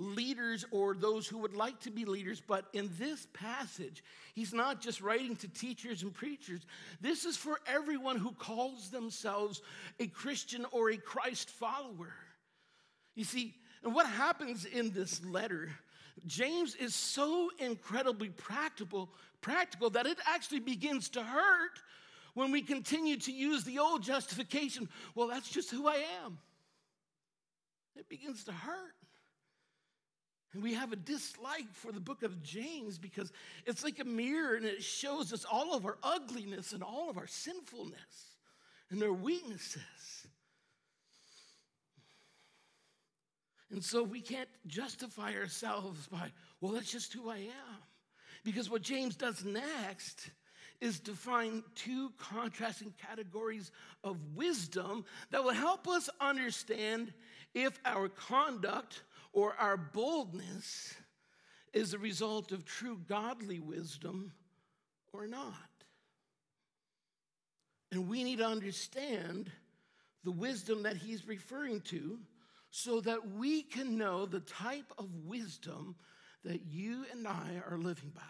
leaders 0.00 0.64
or 0.70 0.94
those 0.94 1.28
who 1.28 1.38
would 1.38 1.54
like 1.54 1.78
to 1.80 1.90
be 1.90 2.04
leaders. 2.04 2.42
But 2.44 2.64
in 2.72 2.90
this 2.98 3.28
passage, 3.34 4.02
he's 4.34 4.54
not 4.54 4.80
just 4.80 5.00
writing 5.00 5.36
to 5.36 5.48
teachers 5.48 6.02
and 6.02 6.12
preachers. 6.12 6.62
This 7.00 7.24
is 7.24 7.36
for 7.36 7.60
everyone 7.66 8.16
who 8.16 8.32
calls 8.32 8.90
themselves 8.90 9.60
a 10.00 10.06
Christian 10.06 10.66
or 10.72 10.90
a 10.90 10.96
Christ 10.96 11.50
follower. 11.50 12.14
You 13.14 13.24
see, 13.24 13.54
and 13.84 13.94
what 13.94 14.06
happens 14.06 14.64
in 14.64 14.90
this 14.90 15.24
letter, 15.24 15.68
James 16.26 16.74
is 16.74 16.94
so 16.94 17.50
incredibly 17.58 18.30
practical, 18.30 19.10
practical 19.42 19.90
that 19.90 20.06
it 20.06 20.18
actually 20.26 20.60
begins 20.60 21.10
to 21.10 21.22
hurt 21.22 21.78
when 22.34 22.52
we 22.52 22.62
continue 22.62 23.16
to 23.18 23.32
use 23.32 23.64
the 23.64 23.78
old 23.78 24.02
justification. 24.02 24.88
Well, 25.14 25.28
that's 25.28 25.50
just 25.50 25.70
who 25.70 25.88
I 25.88 26.04
am. 26.24 26.38
It 27.96 28.08
begins 28.08 28.44
to 28.44 28.52
hurt. 28.52 28.94
And 30.52 30.62
we 30.62 30.74
have 30.74 30.92
a 30.92 30.96
dislike 30.96 31.72
for 31.72 31.92
the 31.92 32.00
book 32.00 32.22
of 32.22 32.42
James 32.42 32.98
because 32.98 33.32
it's 33.66 33.84
like 33.84 34.00
a 34.00 34.04
mirror 34.04 34.56
and 34.56 34.64
it 34.64 34.82
shows 34.82 35.32
us 35.32 35.44
all 35.44 35.74
of 35.74 35.84
our 35.84 35.96
ugliness 36.02 36.72
and 36.72 36.82
all 36.82 37.08
of 37.08 37.18
our 37.18 37.28
sinfulness 37.28 38.36
and 38.90 39.02
our 39.02 39.12
weaknesses. 39.12 39.82
And 43.70 43.84
so 43.84 44.02
we 44.02 44.20
can't 44.20 44.48
justify 44.66 45.34
ourselves 45.34 46.08
by, 46.08 46.32
well, 46.60 46.72
that's 46.72 46.90
just 46.90 47.12
who 47.12 47.30
I 47.30 47.36
am. 47.36 47.82
Because 48.42 48.68
what 48.68 48.82
James 48.82 49.14
does 49.14 49.44
next 49.44 50.30
is 50.80 50.98
define 50.98 51.62
two 51.76 52.10
contrasting 52.18 52.92
categories 53.06 53.70
of 54.02 54.16
wisdom 54.34 55.04
that 55.30 55.44
will 55.44 55.52
help 55.52 55.86
us 55.86 56.08
understand 56.20 57.12
if 57.54 57.78
our 57.84 58.08
conduct 58.08 59.02
or 59.32 59.54
our 59.58 59.76
boldness 59.76 60.94
is 61.72 61.94
a 61.94 61.98
result 61.98 62.52
of 62.52 62.64
true 62.64 63.00
godly 63.08 63.60
wisdom 63.60 64.32
or 65.12 65.26
not. 65.26 65.54
And 67.92 68.08
we 68.08 68.24
need 68.24 68.38
to 68.38 68.46
understand 68.46 69.50
the 70.24 70.30
wisdom 70.30 70.82
that 70.84 70.96
he's 70.96 71.26
referring 71.26 71.80
to 71.82 72.18
so 72.70 73.00
that 73.00 73.32
we 73.32 73.62
can 73.62 73.98
know 73.98 74.26
the 74.26 74.40
type 74.40 74.92
of 74.98 75.08
wisdom 75.24 75.96
that 76.44 76.66
you 76.66 77.04
and 77.12 77.26
I 77.26 77.60
are 77.68 77.78
living 77.78 78.10
by. 78.14 78.22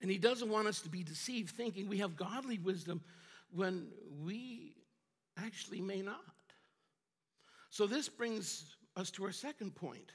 And 0.00 0.10
he 0.10 0.18
doesn't 0.18 0.50
want 0.50 0.68
us 0.68 0.80
to 0.82 0.88
be 0.88 1.02
deceived 1.02 1.54
thinking 1.56 1.88
we 1.88 1.98
have 1.98 2.16
godly 2.16 2.58
wisdom 2.58 3.00
when 3.50 3.88
we 4.22 4.74
actually 5.38 5.80
may 5.80 6.02
not. 6.02 6.20
So 7.74 7.88
this 7.88 8.08
brings 8.08 8.76
us 8.94 9.10
to 9.10 9.24
our 9.24 9.32
second 9.32 9.74
point. 9.74 10.12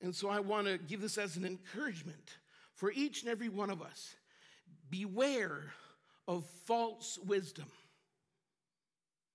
And 0.00 0.16
so 0.16 0.30
I 0.30 0.40
want 0.40 0.66
to 0.66 0.78
give 0.78 1.02
this 1.02 1.18
as 1.18 1.36
an 1.36 1.44
encouragement 1.44 2.38
for 2.72 2.90
each 2.92 3.20
and 3.20 3.30
every 3.30 3.50
one 3.50 3.68
of 3.68 3.82
us. 3.82 4.16
Beware 4.88 5.64
of 6.26 6.46
false 6.64 7.18
wisdom. 7.26 7.66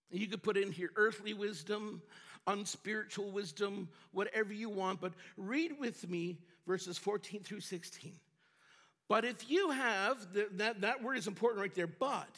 You 0.09 0.25
could 0.25 0.41
put 0.41 0.57
in 0.57 0.71
here 0.71 0.89
earthly 0.95 1.35
wisdom, 1.35 2.01
unspiritual 2.47 3.29
wisdom, 3.29 3.87
whatever 4.11 4.51
you 4.51 4.69
want, 4.69 4.99
but 4.99 5.13
read 5.37 5.73
with 5.79 6.09
me 6.09 6.39
verses 6.65 6.97
14 6.97 7.43
through 7.43 7.59
16. 7.59 8.13
But 9.07 9.25
if 9.25 9.47
you 9.47 9.69
have, 9.69 10.25
that, 10.57 10.81
that 10.81 11.03
word 11.03 11.19
is 11.19 11.27
important 11.27 11.61
right 11.61 11.75
there, 11.75 11.85
but 11.85 12.35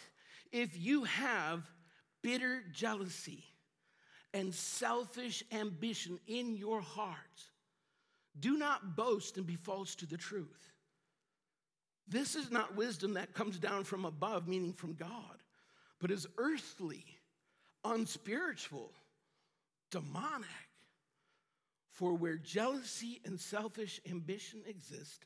if 0.52 0.78
you 0.78 1.06
have 1.06 1.64
bitter 2.22 2.64
jealousy, 2.74 3.46
and 4.34 4.54
selfish 4.54 5.44
ambition 5.52 6.20
in 6.28 6.56
your 6.56 6.82
heart. 6.82 7.18
Do 8.40 8.58
not 8.58 8.96
boast 8.96 9.38
and 9.38 9.46
be 9.46 9.56
false 9.56 9.96
to 9.96 10.06
the 10.06 10.18
truth. 10.18 10.72
This 12.08 12.36
is 12.36 12.52
not 12.52 12.76
wisdom 12.76 13.14
that 13.14 13.34
comes 13.34 13.58
down 13.60 13.84
from 13.84 14.06
above, 14.06 14.48
meaning 14.48 14.74
from 14.74 14.94
God, 14.94 15.44
but 16.00 16.12
is 16.12 16.28
earthly, 16.38 17.06
unspiritual, 17.84 18.92
demonic. 19.92 20.48
For 21.92 22.14
where 22.14 22.38
jealousy 22.38 23.20
and 23.26 23.40
selfish 23.40 24.00
ambition 24.10 24.62
exist, 24.68 25.26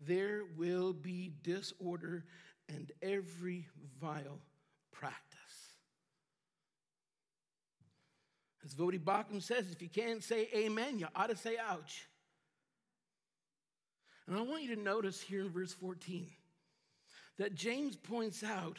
there 0.00 0.42
will 0.56 0.92
be 0.92 1.34
disorder 1.42 2.24
and 2.68 2.90
every 3.02 3.68
vile 4.00 4.40
practice. 4.90 5.33
As 8.64 8.74
Voddie 8.74 8.98
Baucham 8.98 9.42
says, 9.42 9.66
if 9.70 9.82
you 9.82 9.88
can't 9.88 10.22
say 10.22 10.48
amen, 10.54 10.98
you 10.98 11.06
ought 11.14 11.28
to 11.28 11.36
say 11.36 11.56
ouch. 11.58 12.06
And 14.26 14.36
I 14.36 14.40
want 14.40 14.62
you 14.62 14.74
to 14.74 14.80
notice 14.80 15.20
here 15.20 15.42
in 15.42 15.50
verse 15.50 15.74
14 15.74 16.26
that 17.38 17.54
James 17.54 17.96
points 17.96 18.42
out 18.42 18.78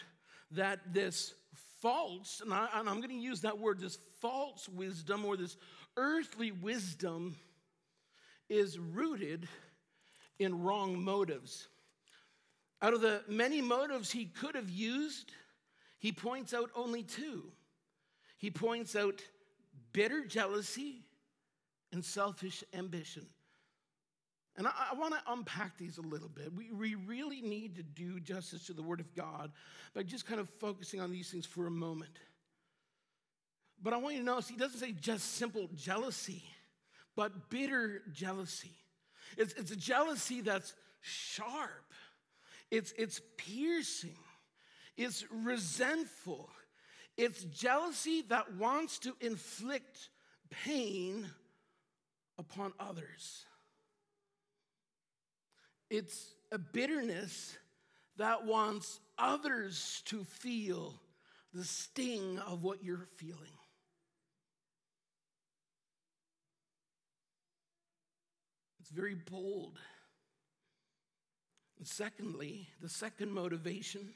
that 0.52 0.94
this 0.94 1.34
false, 1.82 2.42
and, 2.44 2.54
I, 2.54 2.68
am 2.74 2.86
going 2.86 3.10
to 3.10 3.14
use 3.14 3.42
that 3.42 3.60
word, 3.60 3.80
this 3.80 4.00
false 4.22 4.68
wisdom 4.68 5.24
or 5.24 5.38
this 5.38 5.56
earthly 5.98 6.52
wisdom 6.52 7.36
is 8.50 8.80
rooted 8.80 9.48
in 10.40 10.64
wrong 10.64 11.04
motives. 11.04 11.68
Out 12.82 12.94
of 12.94 13.02
the 13.02 13.22
many 13.28 13.62
motives 13.62 14.12
he 14.12 14.26
could 14.26 14.56
have 14.56 14.70
used, 14.70 15.32
he 16.00 16.12
points 16.12 16.54
out 16.54 16.72
only 16.76 17.04
two. 17.04 17.44
He 18.38 18.50
points 18.50 18.96
out 18.96 19.22
bitter 19.96 20.26
jealousy 20.26 21.06
and 21.94 22.04
selfish 22.04 22.66
ambition. 22.74 23.26
And 24.58 24.68
I, 24.68 24.72
I 24.92 24.96
want 24.96 25.14
to 25.14 25.22
unpack 25.28 25.78
these 25.78 25.98
a 25.98 26.02
little 26.02 26.28
bit. 26.28 26.54
We, 26.54 26.72
we 26.72 26.96
really 26.96 27.42
need 27.42 27.76
to 27.78 27.84
do 27.84 28.20
justice 28.20 28.68
to 28.68 28.74
the 28.74 28.84
Word 28.84 29.00
of 29.00 29.16
God 29.16 29.52
by 29.94 30.04
just 30.04 30.28
kind 30.28 30.42
of 30.42 30.50
focusing 30.60 31.00
on 31.00 31.12
these 31.12 31.32
things 31.32 31.46
for 31.46 31.66
a 31.66 31.72
moment. 31.72 32.20
But 33.82 33.94
I 33.94 33.98
want 33.98 34.16
you 34.16 34.20
to 34.22 34.26
notice 34.26 34.50
he 34.50 34.58
doesn't 34.58 34.80
say 34.80 34.92
just 34.92 35.36
simple 35.36 35.70
jealousy, 35.76 36.44
but 37.16 37.50
bitter 37.50 38.02
jealousy. 38.12 38.76
It's, 39.38 39.54
it's 39.54 39.72
a 39.72 39.76
jealousy 39.78 40.42
that's 40.42 40.74
sharp, 41.02 41.94
it's, 42.72 42.94
it's 42.98 43.22
piercing, 43.38 44.18
it's 44.98 45.24
resentful, 45.32 46.50
it's 47.18 47.44
jealousy 47.46 48.24
that 48.30 48.56
wants 48.56 49.00
to 49.00 49.16
inflict 49.22 50.10
pain 50.50 51.28
upon 52.38 52.74
others. 52.80 53.46
It's 55.90 56.34
a 56.52 56.58
bitterness 56.58 57.58
that 58.18 58.46
wants 58.46 59.00
others 59.18 60.02
to 60.06 60.24
feel 60.24 61.00
the 61.54 61.64
sting 61.64 62.40
of 62.40 62.64
what 62.64 62.84
you're 62.84 63.08
feeling. 63.16 63.58
It's 68.82 68.90
very 68.90 69.16
bold. 69.16 69.80
And 71.78 71.88
secondly, 71.88 72.68
the 72.82 72.90
second 72.90 73.32
motivation 73.32 74.14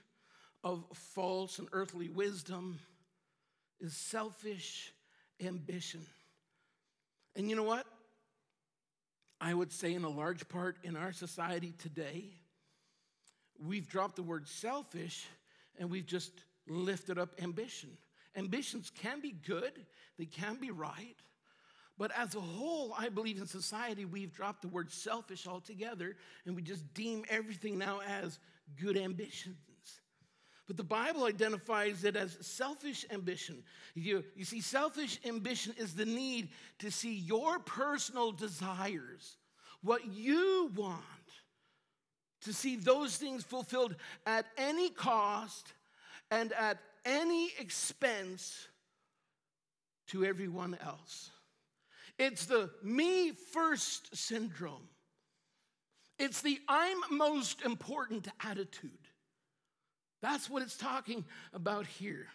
of 0.64 0.84
false 0.94 1.60
and 1.60 1.68
earthly 1.72 2.10
wisdom 2.10 2.80
is 3.80 3.96
selfish 3.96 4.92
ambition. 5.42 6.02
And 7.36 7.50
you 7.50 7.56
know 7.56 7.64
what? 7.64 7.86
I 9.42 9.54
would 9.54 9.72
say, 9.72 9.94
in 9.94 10.04
a 10.04 10.10
large 10.10 10.48
part 10.50 10.78
in 10.84 10.98
our 10.98 11.14
society 11.14 11.74
today, 11.82 12.26
we've 13.58 13.88
dropped 13.88 14.18
the 14.18 14.24
word 14.24 14.48
selfish 14.48 15.26
and 15.78 15.90
we've 15.90 16.06
just 16.06 16.32
lifted 16.68 17.18
up 17.18 17.42
ambition. 17.42 17.90
Ambitions 18.36 18.92
can 18.94 19.22
be 19.22 19.32
good, 19.32 19.86
they 20.18 20.26
can 20.26 20.56
be 20.60 20.72
right. 20.72 21.16
But 21.98 22.12
as 22.18 22.36
a 22.36 22.40
whole, 22.40 22.94
I 22.98 23.10
believe 23.10 23.40
in 23.40 23.46
society, 23.46 24.06
we've 24.06 24.34
dropped 24.34 24.62
the 24.62 24.70
word 24.70 24.92
selfish 24.92 25.48
altogether 25.48 26.16
and 26.46 26.56
we 26.56 26.62
just 26.62 26.94
deem 26.94 27.26
everything 27.30 27.78
now 27.78 28.00
as 28.22 28.40
good 28.80 28.98
ambitions. 28.98 29.58
But 30.70 30.78
the 30.78 30.84
Bible 30.84 31.24
identifies 31.24 32.04
it 32.04 32.16
as 32.16 32.38
selfish 32.42 33.04
ambition. 33.10 33.64
You, 33.96 34.24
you 34.36 34.46
see, 34.46 34.62
selfish 34.62 35.20
ambition 35.26 35.74
is 35.80 35.96
the 35.96 36.06
need 36.06 36.50
to 36.78 36.92
see 36.92 37.16
your 37.16 37.58
personal 37.58 38.32
desires, 38.32 39.38
what 39.82 40.06
you 40.14 40.70
want, 40.76 41.02
to 42.44 42.54
see 42.54 42.76
those 42.76 43.18
things 43.18 43.44
fulfilled 43.44 43.96
at 44.28 44.46
any 44.60 44.92
cost 44.92 45.74
and 46.30 46.54
at 46.54 46.78
any 47.04 47.50
expense 47.58 48.68
to 50.10 50.24
everyone 50.24 50.78
else. 50.86 51.32
It's 52.20 52.46
the 52.46 52.70
me 52.84 53.32
first 53.32 54.16
syndrome. 54.16 54.88
It's 56.20 56.44
the 56.44 56.60
I'm 56.68 57.00
most 57.10 57.64
important 57.64 58.28
attitude. 58.46 59.09
That's 60.22 60.50
what 60.50 60.62
it's 60.62 60.78
talking 60.78 61.24
about 61.54 61.86
here. 61.86 62.28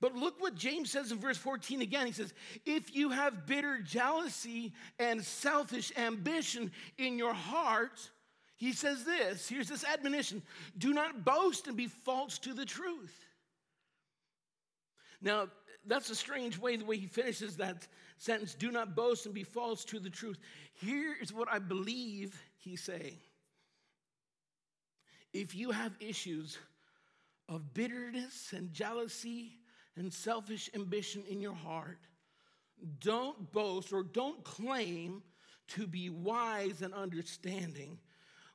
But 0.00 0.14
look 0.14 0.40
what 0.40 0.54
James 0.54 0.90
says 0.90 1.12
in 1.12 1.18
verse 1.18 1.38
14 1.38 1.82
again. 1.82 2.06
He 2.06 2.12
says, 2.12 2.34
If 2.66 2.94
you 2.94 3.10
have 3.10 3.46
bitter 3.46 3.78
jealousy 3.78 4.72
and 4.98 5.24
selfish 5.24 5.92
ambition 5.96 6.72
in 6.98 7.16
your 7.18 7.34
heart, 7.34 8.10
he 8.56 8.72
says 8.72 9.04
this 9.04 9.48
here's 9.48 9.68
this 9.68 9.84
admonition 9.84 10.42
do 10.78 10.92
not 10.92 11.24
boast 11.24 11.68
and 11.68 11.76
be 11.76 11.86
false 11.86 12.38
to 12.40 12.54
the 12.54 12.64
truth. 12.64 13.14
Now, 15.20 15.48
that's 15.86 16.10
a 16.10 16.14
strange 16.14 16.58
way, 16.58 16.76
the 16.76 16.84
way 16.84 16.96
he 16.96 17.06
finishes 17.06 17.56
that 17.56 17.86
sentence 18.18 18.54
do 18.54 18.70
not 18.70 18.94
boast 18.94 19.26
and 19.26 19.34
be 19.34 19.42
false 19.42 19.84
to 19.86 19.98
the 19.98 20.10
truth. 20.10 20.38
Here 20.74 21.14
is 21.20 21.32
what 21.32 21.48
I 21.50 21.58
believe 21.58 22.40
he's 22.58 22.82
saying. 22.82 23.18
If 25.32 25.54
you 25.54 25.70
have 25.72 25.92
issues 26.00 26.58
of 27.48 27.74
bitterness 27.74 28.52
and 28.54 28.72
jealousy 28.72 29.58
and 29.96 30.12
selfish 30.12 30.70
ambition 30.74 31.24
in 31.28 31.40
your 31.40 31.54
heart, 31.54 32.00
don't 33.00 33.52
boast 33.52 33.92
or 33.92 34.02
don't 34.02 34.42
claim 34.44 35.22
to 35.68 35.86
be 35.86 36.10
wise 36.10 36.82
and 36.82 36.92
understanding 36.92 37.98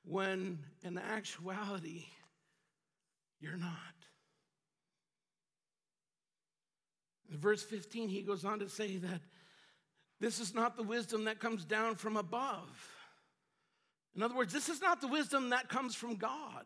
when 0.04 0.60
in 0.84 0.97
actuality 0.97 2.06
you're 3.39 3.58
not. 3.58 3.69
In 7.32 7.38
verse 7.38 7.63
15, 7.63 8.10
he 8.10 8.21
goes 8.21 8.43
on 8.43 8.60
to 8.60 8.69
say 8.69 8.97
that 8.97 9.21
this 10.19 10.39
is 10.39 10.54
not 10.54 10.75
the 10.75 10.84
wisdom 10.84 11.25
that 11.25 11.39
comes 11.39 11.63
down 11.63 11.95
from 11.95 12.17
above. 12.17 12.69
In 14.15 14.23
other 14.23 14.36
words, 14.36 14.52
this 14.52 14.67
is 14.67 14.82
not 14.82 14.99
the 14.99 15.08
wisdom 15.08 15.49
that 15.52 15.69
comes 15.69 15.95
from 15.95 16.15
God. 16.15 16.65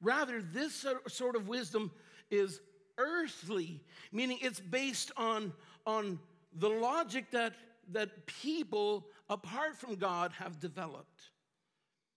Rather, 0.00 0.42
this 0.42 0.86
sort 1.08 1.36
of 1.36 1.48
wisdom 1.48 1.90
is 2.30 2.60
earthly, 2.98 3.80
meaning 4.12 4.38
it's 4.40 4.60
based 4.60 5.12
on, 5.16 5.52
on 5.86 6.18
the 6.54 6.68
logic 6.68 7.30
that, 7.30 7.54
that 7.92 8.26
people 8.26 9.06
apart 9.28 9.76
from 9.76 9.96
God 9.96 10.32
have 10.38 10.60
developed. 10.60 11.30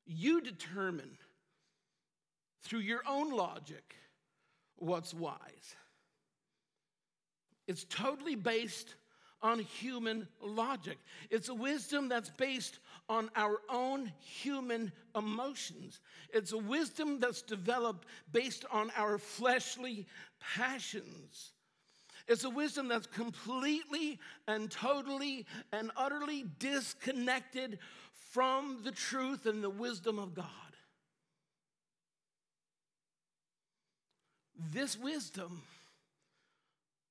You 0.05 0.41
determine 0.41 1.17
through 2.63 2.79
your 2.79 3.01
own 3.07 3.31
logic 3.31 3.95
what's 4.75 5.13
wise. 5.13 5.75
It's 7.67 7.85
totally 7.85 8.35
based 8.35 8.95
on 9.41 9.59
human 9.59 10.27
logic. 10.41 10.97
It's 11.29 11.49
a 11.49 11.53
wisdom 11.53 12.09
that's 12.09 12.29
based 12.29 12.79
on 13.11 13.29
our 13.35 13.59
own 13.69 14.09
human 14.21 14.89
emotions. 15.17 15.99
It's 16.33 16.53
a 16.53 16.57
wisdom 16.57 17.19
that's 17.19 17.41
developed 17.41 18.07
based 18.31 18.63
on 18.71 18.89
our 18.95 19.17
fleshly 19.17 20.07
passions. 20.39 21.51
It's 22.29 22.45
a 22.45 22.49
wisdom 22.49 22.87
that's 22.87 23.07
completely 23.07 24.17
and 24.47 24.71
totally 24.71 25.45
and 25.73 25.91
utterly 25.97 26.45
disconnected 26.57 27.79
from 28.31 28.79
the 28.85 28.91
truth 28.91 29.45
and 29.45 29.61
the 29.61 29.69
wisdom 29.69 30.17
of 30.17 30.33
God. 30.33 30.45
This 34.71 34.97
wisdom, 34.97 35.63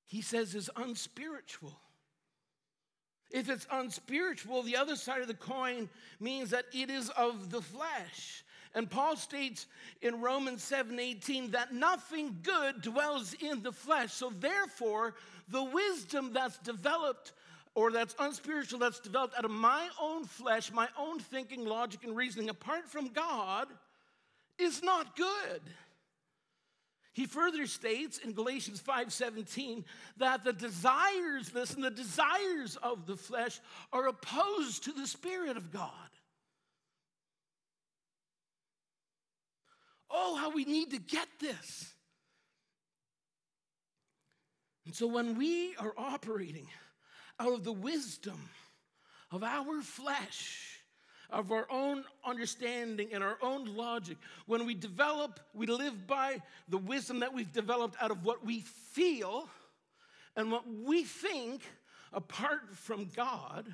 he 0.07 0.23
says, 0.23 0.55
is 0.55 0.71
unspiritual. 0.77 1.79
If 3.31 3.49
it's 3.49 3.67
unspiritual, 3.71 4.63
the 4.63 4.77
other 4.77 4.97
side 4.97 5.21
of 5.21 5.29
the 5.29 5.35
coin 5.35 5.89
means 6.19 6.51
that 6.51 6.67
it 6.73 6.91
is 6.91 7.11
of 7.11 7.51
the 7.51 7.63
flesh. 7.63 8.45
And 8.75 8.91
Paul 8.91 9.17
states 9.17 9.67
in 10.01 10.21
Romans 10.21 10.63
7:18 10.63 11.51
that 11.53 11.73
nothing 11.73 12.39
good 12.43 12.83
dwells 12.83 13.35
in 13.35 13.63
the 13.63 13.73
flesh. 13.73 14.13
So 14.13 14.31
therefore, 14.31 15.15
the 15.49 15.63
wisdom 15.63 16.33
that's 16.33 16.59
developed 16.59 17.33
or 17.75 17.91
that's 17.93 18.15
unspiritual 18.19 18.79
that's 18.81 19.01
developed 19.01 19.37
out 19.37 19.45
of 19.45 19.51
my 19.51 19.89
own 20.01 20.25
flesh, 20.25 20.73
my 20.73 20.89
own 20.97 21.19
thinking, 21.21 21.65
logic 21.65 22.05
and 22.05 22.17
reasoning 22.17 22.49
apart 22.49 22.89
from 22.89 23.09
God 23.09 23.69
is 24.59 24.83
not 24.83 25.17
good. 25.17 25.63
He 27.21 27.27
further 27.27 27.67
states 27.67 28.17
in 28.17 28.33
Galatians 28.33 28.81
5:17 28.81 29.85
that 30.17 30.43
the 30.43 30.55
desires, 30.55 31.53
listen, 31.53 31.83
the 31.83 31.91
desires 31.91 32.77
of 32.77 33.05
the 33.05 33.15
flesh 33.15 33.61
are 33.93 34.07
opposed 34.07 34.85
to 34.85 34.93
the 34.93 35.07
spirit 35.07 35.59
of 35.59 35.71
God. 35.71 35.93
Oh, 40.09 40.35
how 40.37 40.49
we 40.49 40.65
need 40.65 40.93
to 40.93 40.99
get 40.99 41.29
this. 41.39 41.93
And 44.87 44.97
so 44.97 45.07
when 45.07 45.37
we 45.37 45.77
are 45.77 45.93
operating 45.99 46.69
out 47.39 47.53
of 47.53 47.65
the 47.65 47.73
wisdom 47.75 48.49
of 49.31 49.43
our 49.43 49.83
flesh, 49.83 50.80
of 51.33 51.53
our 51.53 51.67
own 51.71 52.05
understanding 52.25 53.09
and 53.13 53.23
our 53.23 53.39
own 53.43 53.77
logic, 53.77 54.17
when 54.47 54.67
we 54.67 54.75
develop, 54.75 55.41
we 55.55 55.67
live 55.67 56.07
by 56.07 56.41
the 56.69 56.79
wisdom 56.79 57.21
that 57.21 57.33
we've 57.33 57.53
developed 57.53 57.97
out 58.01 58.11
of 58.11 58.25
what 58.25 58.45
we 58.45 58.61
feel 58.61 59.49
and 60.37 60.51
what 60.51 60.65
we 60.67 61.05
think 61.05 61.63
apart 62.13 62.75
from 62.75 63.09
God, 63.15 63.73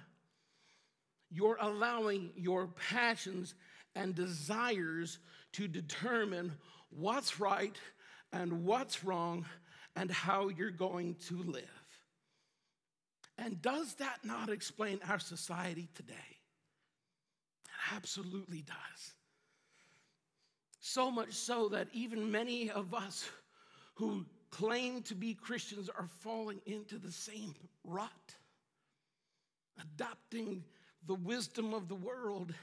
you're 1.31 1.59
allowing 1.61 2.31
your 2.37 2.69
passions 2.91 3.55
and 3.95 4.15
desires 4.15 5.19
to 5.53 5.67
determine 5.67 6.53
what's 6.91 7.41
right 7.41 7.77
and 8.33 8.65
what's 8.65 9.05
wrong 9.05 9.47
and 9.97 10.11
how 10.11 10.49
you're 10.49 10.71
going 10.71 11.15
to 11.29 11.43
live. 11.43 11.65
And 13.39 13.61
does 13.61 13.95
that 13.95 14.19
not 14.25 14.49
explain 14.49 15.01
our 15.09 15.19
society 15.19 15.89
today? 15.95 16.15
Absolutely 17.95 18.63
does. 18.63 19.15
So 20.81 21.11
much 21.11 21.33
so 21.33 21.69
that 21.71 21.89
even 21.93 22.31
many 22.31 22.71
of 22.71 22.95
us 22.95 23.29
who 23.95 24.25
claim 24.51 25.03
to 25.03 25.15
be 25.15 25.35
Christians 25.35 25.89
are 25.89 26.09
falling 26.21 26.61
into 26.67 26.99
the 26.99 27.13
same 27.13 27.55
rut, 27.85 28.11
adopting 29.81 30.63
the 31.07 31.15
wisdom 31.15 31.75
of 31.75 31.89
the 31.89 31.95
world 31.95 32.55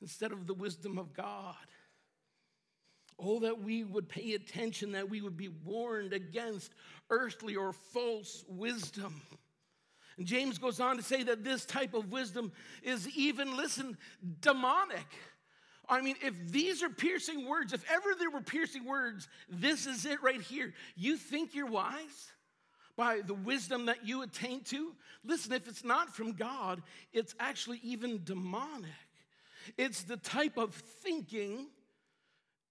instead 0.00 0.32
of 0.32 0.46
the 0.46 0.54
wisdom 0.54 0.98
of 0.98 1.12
God. 1.14 1.54
Oh, 3.18 3.40
that 3.40 3.62
we 3.62 3.82
would 3.82 4.08
pay 4.08 4.34
attention, 4.34 4.92
that 4.92 5.08
we 5.08 5.22
would 5.22 5.36
be 5.36 5.48
warned 5.48 6.12
against 6.12 6.72
earthly 7.08 7.56
or 7.56 7.72
false 7.72 8.44
wisdom. 8.46 9.22
And 10.18 10.26
James 10.26 10.58
goes 10.58 10.80
on 10.80 10.96
to 10.96 11.02
say 11.02 11.22
that 11.24 11.44
this 11.44 11.64
type 11.64 11.94
of 11.94 12.10
wisdom 12.10 12.52
is 12.82 13.08
even, 13.16 13.56
listen, 13.56 13.98
demonic. 14.40 15.06
I 15.88 16.00
mean, 16.00 16.16
if 16.22 16.34
these 16.50 16.82
are 16.82 16.88
piercing 16.88 17.46
words, 17.46 17.72
if 17.72 17.84
ever 17.90 18.08
there 18.18 18.30
were 18.30 18.40
piercing 18.40 18.84
words, 18.84 19.28
this 19.48 19.86
is 19.86 20.04
it 20.04 20.22
right 20.22 20.40
here. 20.40 20.72
You 20.96 21.16
think 21.16 21.54
you're 21.54 21.66
wise 21.66 22.32
by 22.96 23.20
the 23.20 23.34
wisdom 23.34 23.86
that 23.86 24.06
you 24.06 24.22
attain 24.22 24.62
to? 24.64 24.94
Listen, 25.24 25.52
if 25.52 25.68
it's 25.68 25.84
not 25.84 26.14
from 26.14 26.32
God, 26.32 26.82
it's 27.12 27.34
actually 27.38 27.80
even 27.82 28.24
demonic. 28.24 28.90
It's 29.76 30.02
the 30.02 30.16
type 30.16 30.56
of 30.56 30.74
thinking 30.74 31.66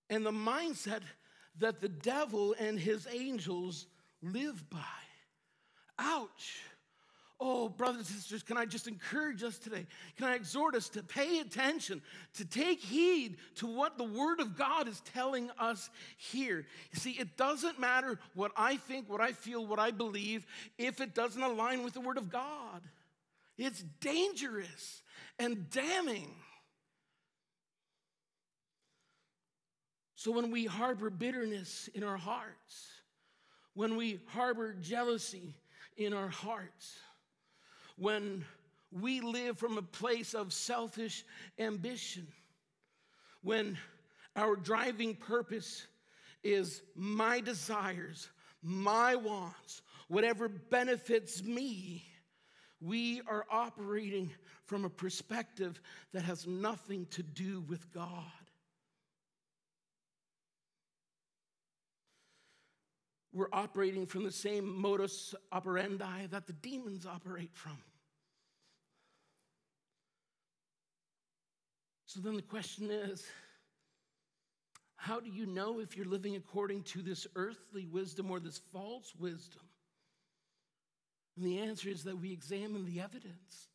and 0.09 0.25
the 0.25 0.31
mindset 0.31 1.01
that 1.59 1.81
the 1.81 1.89
devil 1.89 2.55
and 2.59 2.79
his 2.79 3.07
angels 3.11 3.87
live 4.21 4.69
by. 4.69 4.79
Ouch. 5.99 6.59
Oh, 7.37 7.67
brothers 7.67 8.09
and 8.09 8.17
sisters, 8.17 8.43
can 8.43 8.55
I 8.55 8.65
just 8.65 8.87
encourage 8.87 9.43
us 9.43 9.57
today? 9.57 9.85
Can 10.17 10.27
I 10.27 10.35
exhort 10.35 10.73
us 10.73 10.87
to 10.89 11.03
pay 11.03 11.39
attention, 11.39 12.01
to 12.35 12.45
take 12.45 12.79
heed 12.79 13.37
to 13.55 13.67
what 13.67 13.97
the 13.97 14.05
Word 14.05 14.39
of 14.39 14.57
God 14.57 14.87
is 14.87 15.01
telling 15.01 15.51
us 15.59 15.89
here? 16.15 16.65
You 16.93 16.99
see, 16.99 17.11
it 17.11 17.35
doesn't 17.35 17.77
matter 17.77 18.19
what 18.35 18.51
I 18.55 18.77
think, 18.77 19.09
what 19.09 19.19
I 19.19 19.33
feel, 19.33 19.65
what 19.65 19.79
I 19.79 19.91
believe, 19.91 20.45
if 20.77 21.01
it 21.01 21.13
doesn't 21.13 21.41
align 21.41 21.83
with 21.83 21.93
the 21.93 21.99
Word 21.99 22.17
of 22.17 22.31
God. 22.31 22.81
It's 23.57 23.83
dangerous 23.99 25.01
and 25.37 25.69
damning. 25.69 26.31
So 30.15 30.31
when 30.31 30.51
we 30.51 30.65
harbor 30.65 31.09
bitterness 31.09 31.89
in 31.93 32.03
our 32.03 32.17
hearts, 32.17 32.87
when 33.73 33.97
we 33.97 34.21
harbor 34.27 34.73
jealousy 34.73 35.53
in 35.97 36.13
our 36.13 36.29
hearts, 36.29 36.97
when 37.97 38.43
we 38.91 39.21
live 39.21 39.57
from 39.57 39.77
a 39.77 39.81
place 39.81 40.33
of 40.33 40.53
selfish 40.53 41.25
ambition, 41.59 42.27
when 43.41 43.77
our 44.35 44.55
driving 44.55 45.15
purpose 45.15 45.87
is 46.43 46.81
my 46.95 47.39
desires, 47.39 48.29
my 48.61 49.15
wants, 49.15 49.81
whatever 50.07 50.47
benefits 50.47 51.43
me, 51.43 52.03
we 52.81 53.21
are 53.27 53.45
operating 53.49 54.31
from 54.65 54.85
a 54.85 54.89
perspective 54.89 55.81
that 56.13 56.23
has 56.23 56.45
nothing 56.45 57.05
to 57.07 57.23
do 57.23 57.61
with 57.61 57.91
God. 57.93 58.23
We're 63.35 63.49
operating 63.51 64.05
from 64.05 64.23
the 64.23 64.31
same 64.31 64.65
modus 64.81 65.35
operandi 65.51 66.25
that 66.27 66.47
the 66.47 66.53
demons 66.53 67.05
operate 67.05 67.51
from. 67.53 67.77
So 72.05 72.21
then 72.21 72.35
the 72.35 72.41
question 72.41 72.89
is 72.89 73.25
how 74.95 75.19
do 75.19 75.29
you 75.29 75.45
know 75.45 75.81
if 75.81 75.97
you're 75.97 76.05
living 76.05 76.37
according 76.37 76.83
to 76.83 77.01
this 77.01 77.27
earthly 77.35 77.85
wisdom 77.85 78.31
or 78.31 78.39
this 78.39 78.61
false 78.71 79.13
wisdom? 79.19 79.63
And 81.35 81.45
the 81.45 81.59
answer 81.59 81.89
is 81.89 82.05
that 82.05 82.17
we 82.17 82.31
examine 82.31 82.85
the 82.85 83.01
evidence. 83.01 83.67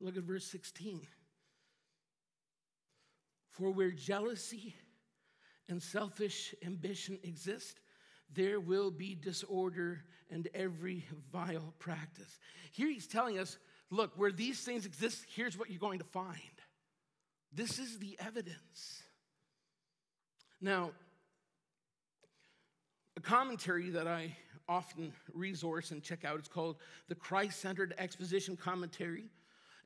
Look 0.00 0.16
at 0.16 0.22
verse 0.22 0.46
16. 0.46 1.06
For 3.50 3.70
where 3.70 3.90
jealousy 3.90 4.74
and 5.68 5.82
selfish 5.82 6.54
ambition 6.64 7.18
exist, 7.22 7.78
there 8.34 8.60
will 8.60 8.90
be 8.90 9.14
disorder 9.14 10.02
and 10.30 10.48
every 10.54 11.04
vile 11.32 11.72
practice. 11.78 12.38
Here 12.72 12.88
he's 12.88 13.06
telling 13.06 13.38
us 13.38 13.58
look, 13.90 14.12
where 14.16 14.32
these 14.32 14.60
things 14.60 14.86
exist, 14.86 15.24
here's 15.34 15.58
what 15.58 15.70
you're 15.70 15.78
going 15.78 15.98
to 15.98 16.04
find. 16.04 16.36
This 17.52 17.78
is 17.78 17.98
the 17.98 18.16
evidence. 18.20 19.02
Now, 20.60 20.90
a 23.16 23.20
commentary 23.20 23.90
that 23.90 24.06
I 24.06 24.36
often 24.68 25.12
resource 25.32 25.90
and 25.90 26.02
check 26.02 26.24
out, 26.24 26.38
it's 26.38 26.48
called 26.48 26.76
the 27.08 27.14
Christ 27.14 27.60
Centered 27.60 27.94
Exposition 27.96 28.56
Commentary. 28.56 29.24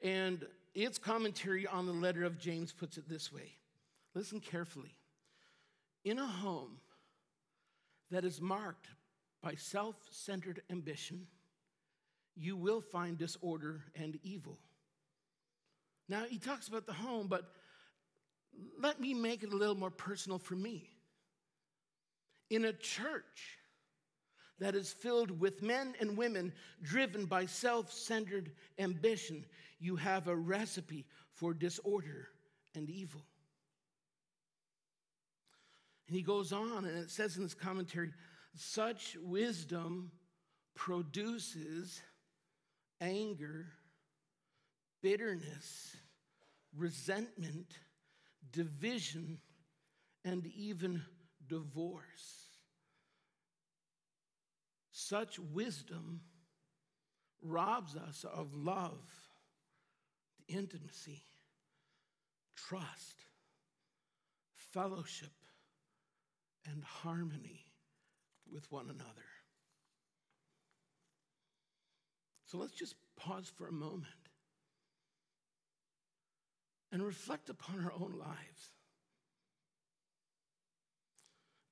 And 0.02 0.44
its 0.74 0.98
commentary 0.98 1.66
on 1.66 1.86
the 1.86 1.92
letter 1.92 2.24
of 2.24 2.38
James 2.38 2.72
puts 2.72 2.98
it 2.98 3.08
this 3.08 3.32
way 3.32 3.52
listen 4.14 4.40
carefully. 4.40 4.94
In 6.04 6.18
a 6.18 6.26
home, 6.26 6.78
that 8.12 8.24
is 8.24 8.40
marked 8.40 8.86
by 9.42 9.54
self 9.54 9.96
centered 10.10 10.62
ambition, 10.70 11.26
you 12.36 12.56
will 12.56 12.80
find 12.80 13.18
disorder 13.18 13.82
and 13.96 14.18
evil. 14.22 14.58
Now, 16.08 16.24
he 16.28 16.38
talks 16.38 16.68
about 16.68 16.86
the 16.86 16.92
home, 16.92 17.26
but 17.26 17.50
let 18.78 19.00
me 19.00 19.14
make 19.14 19.42
it 19.42 19.52
a 19.52 19.56
little 19.56 19.74
more 19.74 19.90
personal 19.90 20.38
for 20.38 20.54
me. 20.54 20.90
In 22.50 22.66
a 22.66 22.72
church 22.72 23.58
that 24.58 24.74
is 24.74 24.92
filled 24.92 25.40
with 25.40 25.62
men 25.62 25.94
and 25.98 26.16
women 26.16 26.52
driven 26.82 27.24
by 27.24 27.46
self 27.46 27.90
centered 27.90 28.52
ambition, 28.78 29.44
you 29.80 29.96
have 29.96 30.28
a 30.28 30.36
recipe 30.36 31.06
for 31.32 31.54
disorder 31.54 32.28
and 32.74 32.90
evil. 32.90 33.22
And 36.12 36.18
he 36.18 36.22
goes 36.24 36.52
on, 36.52 36.84
and 36.84 36.98
it 36.98 37.10
says 37.10 37.38
in 37.38 37.42
this 37.42 37.54
commentary 37.54 38.12
such 38.54 39.16
wisdom 39.22 40.12
produces 40.74 42.02
anger, 43.00 43.68
bitterness, 45.00 45.96
resentment, 46.76 47.78
division, 48.52 49.38
and 50.22 50.46
even 50.48 51.00
divorce. 51.48 52.50
Such 54.90 55.38
wisdom 55.38 56.20
robs 57.40 57.96
us 57.96 58.26
of 58.30 58.54
love, 58.54 59.00
intimacy, 60.46 61.22
trust, 62.54 63.24
fellowship, 64.74 65.30
and 66.70 66.82
harmony 66.84 67.66
with 68.52 68.70
one 68.70 68.86
another. 68.86 69.28
So 72.46 72.58
let's 72.58 72.74
just 72.74 72.94
pause 73.16 73.50
for 73.56 73.66
a 73.66 73.72
moment 73.72 74.06
and 76.92 77.02
reflect 77.02 77.48
upon 77.48 77.82
our 77.84 77.92
own 77.92 78.14
lives 78.18 78.72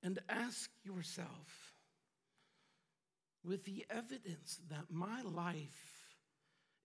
and 0.02 0.18
ask 0.28 0.70
yourself 0.82 1.74
with 3.44 3.64
the 3.64 3.84
evidence 3.90 4.58
that 4.70 4.84
my 4.90 5.20
life 5.22 6.16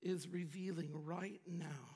is 0.01 0.27
revealing 0.27 0.91
right 0.93 1.39
now 1.47 1.95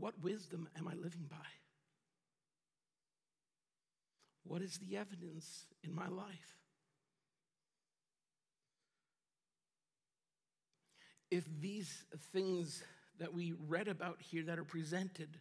what 0.00 0.14
wisdom 0.22 0.68
am 0.78 0.88
I 0.88 0.94
living 0.94 1.26
by? 1.28 1.36
What 4.50 4.62
is 4.62 4.78
the 4.78 4.96
evidence 4.96 5.66
in 5.84 5.94
my 5.94 6.08
life? 6.08 6.60
if 11.30 11.44
these 11.60 12.04
things 12.32 12.82
that 13.18 13.32
we 13.32 13.52
read 13.68 13.88
about 13.88 14.20
here 14.20 14.42
that 14.42 14.58
are 14.58 14.64
presented, 14.64 15.38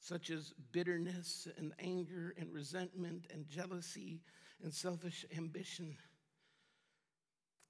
such 0.00 0.30
as 0.30 0.52
bitterness 0.72 1.48
and 1.56 1.72
anger 1.78 2.34
and 2.38 2.52
resentment 2.52 3.26
and 3.32 3.48
jealousy 3.48 4.20
and 4.62 4.72
selfish 4.72 5.24
ambition, 5.36 5.96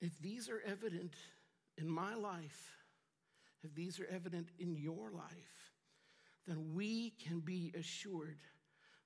if 0.00 0.18
these 0.20 0.48
are 0.48 0.62
evident 0.66 1.14
in 1.76 1.88
my 1.88 2.14
life, 2.14 2.72
if 3.62 3.74
these 3.74 4.00
are 4.00 4.06
evident 4.06 4.48
in 4.58 4.76
your 4.76 5.10
life, 5.10 5.72
then 6.46 6.72
we 6.74 7.10
can 7.22 7.40
be 7.40 7.72
assured 7.78 8.38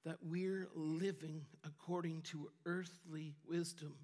that 0.05 0.17
we're 0.23 0.69
living 0.75 1.45
according 1.65 2.23
to 2.23 2.51
earthly 2.65 3.35
wisdom. 3.47 3.95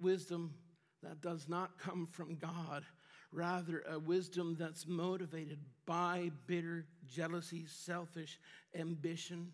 Wisdom 0.00 0.54
that 1.02 1.20
does 1.20 1.48
not 1.48 1.78
come 1.78 2.06
from 2.06 2.36
God, 2.36 2.84
rather, 3.32 3.84
a 3.88 3.98
wisdom 3.98 4.56
that's 4.58 4.86
motivated 4.86 5.58
by 5.86 6.30
bitter 6.46 6.86
jealousy, 7.06 7.64
selfish 7.66 8.38
ambition, 8.74 9.52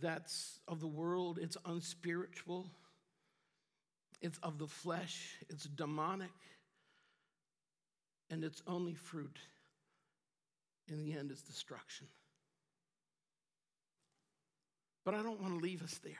that's 0.00 0.60
of 0.68 0.80
the 0.80 0.86
world, 0.86 1.38
it's 1.40 1.56
unspiritual, 1.64 2.66
it's 4.20 4.38
of 4.38 4.58
the 4.58 4.66
flesh, 4.66 5.36
it's 5.48 5.64
demonic, 5.64 6.30
and 8.30 8.42
its 8.42 8.62
only 8.66 8.94
fruit 8.94 9.38
in 10.88 10.98
the 10.98 11.16
end 11.16 11.30
is 11.30 11.42
destruction. 11.42 12.06
But 15.06 15.14
I 15.14 15.22
don't 15.22 15.40
want 15.40 15.54
to 15.54 15.60
leave 15.60 15.82
us 15.82 15.98
there. 16.02 16.12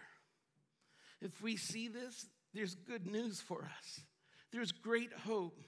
If 1.21 1.43
we 1.43 1.57
see 1.57 1.89
this, 1.89 2.25
there's 2.55 2.77
good 2.77 3.07
news 3.07 3.41
for 3.41 3.63
us. 3.63 4.01
There's 4.53 4.71
great 4.71 5.13
hope. 5.13 5.61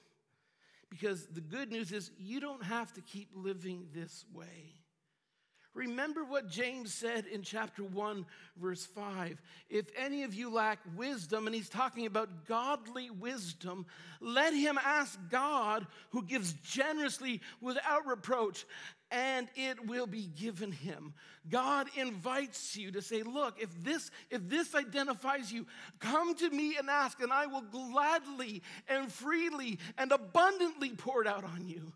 Because 0.89 1.27
the 1.27 1.41
good 1.41 1.73
news 1.73 1.91
is 1.93 2.13
you 2.17 2.41
don't 2.41 2.63
have 2.63 2.93
to 2.95 3.01
keep 3.01 3.29
living 3.35 3.89
this 3.93 4.25
way. 4.33 4.73
Remember 5.75 6.25
what 6.25 6.49
James 6.49 6.95
said 6.95 7.27
in 7.27 7.43
chapter 7.43 7.83
1, 7.85 8.25
verse 8.57 8.87
5. 8.87 9.41
If 9.69 9.87
any 9.97 10.23
of 10.23 10.35
you 10.35 10.51
lack 10.53 10.79
wisdom, 10.97 11.47
and 11.47 11.55
he's 11.55 11.69
talking 11.69 12.07
about 12.07 12.47
godly 12.47 13.11
wisdom, 13.11 13.87
let 14.21 14.55
him 14.55 14.79
ask 14.83 15.19
God, 15.29 15.87
who 16.11 16.23
gives 16.23 16.53
generously 16.65 17.41
without 17.61 18.07
reproach, 18.07 18.65
and 19.11 19.49
it 19.55 19.87
will 19.87 20.07
be 20.07 20.27
given 20.27 20.71
him. 20.71 21.15
God 21.49 21.89
invites 21.97 22.77
you 22.77 22.93
to 22.93 23.03
say, 23.03 23.23
look, 23.23 23.61
if 23.61 23.71
this 23.83 24.11
if 24.31 24.49
this 24.49 24.75
identifies 24.75 25.53
you, 25.53 25.67
come 25.99 26.35
to 26.37 26.51
me 26.51 26.77
and 26.79 26.91
ask 26.91 27.21
and 27.23 27.33
I 27.33 27.47
will 27.47 27.63
gladly 27.63 28.63
and 28.89 29.11
freely 29.11 29.79
and 29.97 30.13
abundantly 30.13 30.91
pour 30.91 31.23
it 31.23 31.29
out 31.29 31.45
on 31.45 31.67
you. 31.67 31.93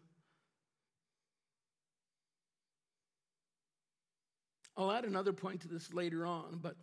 I'll 4.76 4.90
add 4.90 5.04
another 5.04 5.34
point 5.34 5.60
to 5.62 5.68
this 5.68 5.92
later 5.92 6.24
on, 6.24 6.58
but 6.62 6.76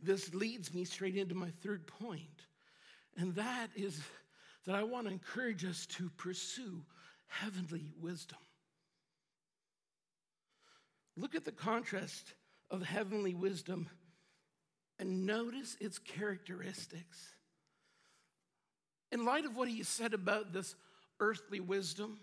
this 0.00 0.34
leads 0.34 0.74
me 0.74 0.84
straight 0.84 1.16
into 1.16 1.34
my 1.34 1.50
third 1.62 1.86
point, 1.86 2.46
and 3.16 3.34
that 3.34 3.68
is 3.74 4.00
that 4.66 4.74
I 4.74 4.82
want 4.82 5.06
to 5.06 5.12
encourage 5.12 5.64
us 5.64 5.86
to 5.86 6.10
pursue 6.18 6.84
heavenly 7.26 7.90
wisdom. 7.98 8.38
Look 11.18 11.34
at 11.34 11.44
the 11.44 11.52
contrast 11.52 12.34
of 12.70 12.82
heavenly 12.82 13.34
wisdom 13.34 13.88
and 15.00 15.26
notice 15.26 15.76
its 15.80 15.98
characteristics. 15.98 17.34
In 19.10 19.24
light 19.24 19.44
of 19.44 19.56
what 19.56 19.68
he 19.68 19.82
said 19.82 20.14
about 20.14 20.52
this 20.52 20.76
earthly 21.18 21.58
wisdom 21.58 22.18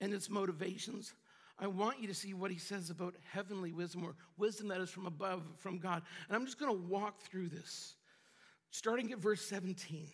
and 0.00 0.14
its 0.14 0.30
motivations, 0.30 1.14
I 1.58 1.66
want 1.66 2.00
you 2.00 2.06
to 2.06 2.14
see 2.14 2.32
what 2.32 2.52
he 2.52 2.58
says 2.58 2.90
about 2.90 3.14
heavenly 3.32 3.72
wisdom 3.72 4.04
or 4.04 4.14
wisdom 4.36 4.68
that 4.68 4.80
is 4.80 4.90
from 4.90 5.06
above, 5.06 5.42
from 5.58 5.78
God. 5.78 6.02
And 6.28 6.36
I'm 6.36 6.44
just 6.44 6.60
going 6.60 6.72
to 6.72 6.86
walk 6.88 7.22
through 7.22 7.48
this, 7.48 7.96
starting 8.70 9.10
at 9.12 9.18
verse 9.18 9.42
17. 9.42 10.08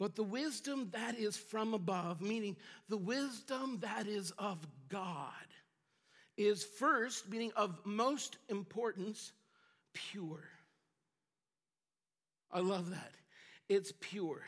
But 0.00 0.16
the 0.16 0.24
wisdom 0.24 0.88
that 0.92 1.16
is 1.16 1.36
from 1.36 1.74
above, 1.74 2.20
meaning 2.20 2.56
the 2.88 2.96
wisdom 2.96 3.78
that 3.82 4.08
is 4.08 4.32
of 4.32 4.58
God, 4.88 5.32
is 6.46 6.64
first, 6.64 7.30
meaning 7.30 7.52
of 7.56 7.78
most 7.84 8.36
importance, 8.48 9.32
pure. 9.92 10.44
I 12.50 12.60
love 12.60 12.90
that. 12.90 13.12
It's 13.68 13.92
pure, 14.00 14.42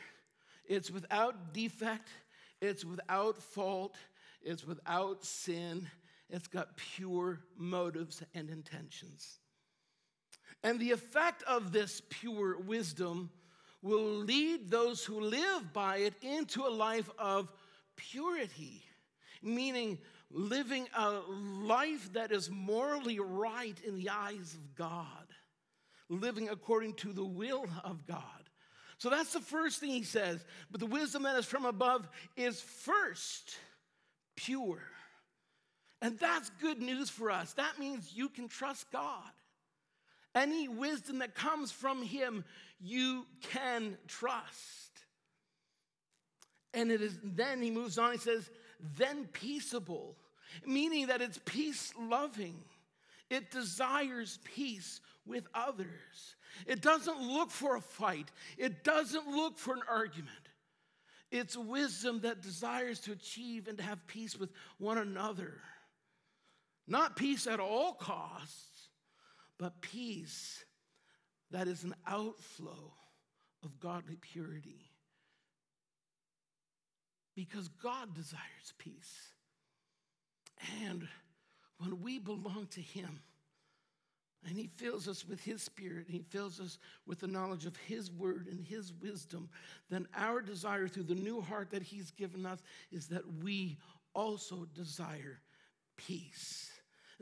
it's 0.65 0.91
without 0.91 1.53
defect, 1.53 2.09
it's 2.61 2.85
without 2.85 3.37
fault, 3.37 3.95
it's 4.41 4.65
without 4.65 5.23
sin, 5.23 5.87
it's 6.29 6.47
got 6.47 6.77
pure 6.77 7.39
motives 7.57 8.21
and 8.33 8.49
intentions. 8.49 9.39
And 10.63 10.79
the 10.79 10.91
effect 10.91 11.43
of 11.43 11.71
this 11.71 12.01
pure 12.09 12.59
wisdom 12.59 13.29
will 13.81 14.03
lead 14.03 14.69
those 14.69 15.03
who 15.03 15.19
live 15.19 15.73
by 15.73 15.97
it 15.97 16.15
into 16.21 16.65
a 16.65 16.69
life 16.69 17.09
of 17.19 17.51
purity, 17.95 18.83
meaning 19.43 19.99
living 20.31 20.87
a 20.95 21.21
life 21.29 22.13
that 22.13 22.31
is 22.31 22.49
morally 22.49 23.19
right 23.19 23.77
in 23.85 23.95
the 23.95 24.09
eyes 24.09 24.53
of 24.53 24.75
God, 24.75 25.27
living 26.09 26.49
according 26.49 26.93
to 26.95 27.13
the 27.13 27.25
will 27.25 27.67
of 27.83 28.05
God. 28.05 28.19
So 28.97 29.09
that's 29.09 29.33
the 29.33 29.41
first 29.41 29.79
thing 29.79 29.89
he 29.89 30.03
says. 30.03 30.43
But 30.71 30.79
the 30.79 30.85
wisdom 30.85 31.23
that 31.23 31.37
is 31.37 31.45
from 31.45 31.65
above 31.65 32.07
is 32.35 32.61
first 32.61 33.55
pure. 34.35 34.81
And 36.01 36.17
that's 36.19 36.49
good 36.61 36.81
news 36.81 37.09
for 37.09 37.31
us. 37.31 37.53
That 37.53 37.79
means 37.79 38.13
you 38.13 38.29
can 38.29 38.47
trust 38.47 38.91
God. 38.91 39.31
Any 40.33 40.67
wisdom 40.67 41.19
that 41.19 41.33
comes 41.33 41.71
from 41.71 42.03
Him, 42.03 42.43
you 42.79 43.25
can 43.53 43.97
trust. 44.07 44.91
And 46.73 46.91
it 46.91 47.01
is 47.01 47.17
then 47.23 47.61
he 47.61 47.71
moves 47.71 47.97
on, 47.97 48.11
he 48.11 48.17
says, 48.17 48.49
then 48.97 49.27
peaceable, 49.33 50.15
meaning 50.65 51.07
that 51.07 51.21
it's 51.21 51.39
peace 51.45 51.93
loving. 51.99 52.63
It 53.29 53.51
desires 53.51 54.39
peace 54.43 55.01
with 55.25 55.47
others. 55.53 56.35
It 56.65 56.81
doesn't 56.81 57.21
look 57.21 57.51
for 57.51 57.75
a 57.75 57.81
fight, 57.81 58.31
it 58.57 58.83
doesn't 58.83 59.27
look 59.27 59.57
for 59.57 59.73
an 59.73 59.81
argument. 59.89 60.31
It's 61.31 61.57
wisdom 61.57 62.21
that 62.21 62.41
desires 62.41 62.99
to 63.01 63.11
achieve 63.11 63.67
and 63.67 63.77
to 63.79 63.83
have 63.83 64.05
peace 64.07 64.37
with 64.37 64.51
one 64.77 64.99
another. 64.99 65.59
Not 66.87 67.15
peace 67.15 67.47
at 67.47 67.59
all 67.59 67.93
costs, 67.93 68.89
but 69.57 69.81
peace 69.81 70.63
that 71.51 71.67
is 71.67 71.83
an 71.83 71.95
outflow 72.07 72.93
of 73.63 73.79
godly 73.79 74.17
purity 74.17 74.94
because 77.35 77.67
God 77.67 78.13
desires 78.13 78.73
peace. 78.77 79.31
And 80.83 81.07
when 81.79 82.01
we 82.01 82.19
belong 82.19 82.67
to 82.71 82.81
Him, 82.81 83.19
and 84.47 84.57
He 84.57 84.69
fills 84.77 85.07
us 85.07 85.27
with 85.27 85.41
His 85.43 85.61
Spirit, 85.61 86.05
He 86.07 86.19
fills 86.19 86.59
us 86.59 86.77
with 87.05 87.19
the 87.19 87.27
knowledge 87.27 87.65
of 87.65 87.75
His 87.75 88.11
Word 88.11 88.47
and 88.49 88.59
His 88.65 88.93
wisdom, 89.01 89.49
then 89.89 90.07
our 90.15 90.41
desire 90.41 90.87
through 90.87 91.03
the 91.03 91.15
new 91.15 91.41
heart 91.41 91.71
that 91.71 91.83
He's 91.83 92.11
given 92.11 92.45
us 92.45 92.59
is 92.91 93.07
that 93.07 93.23
we 93.43 93.77
also 94.13 94.67
desire 94.73 95.39
peace. 95.97 96.71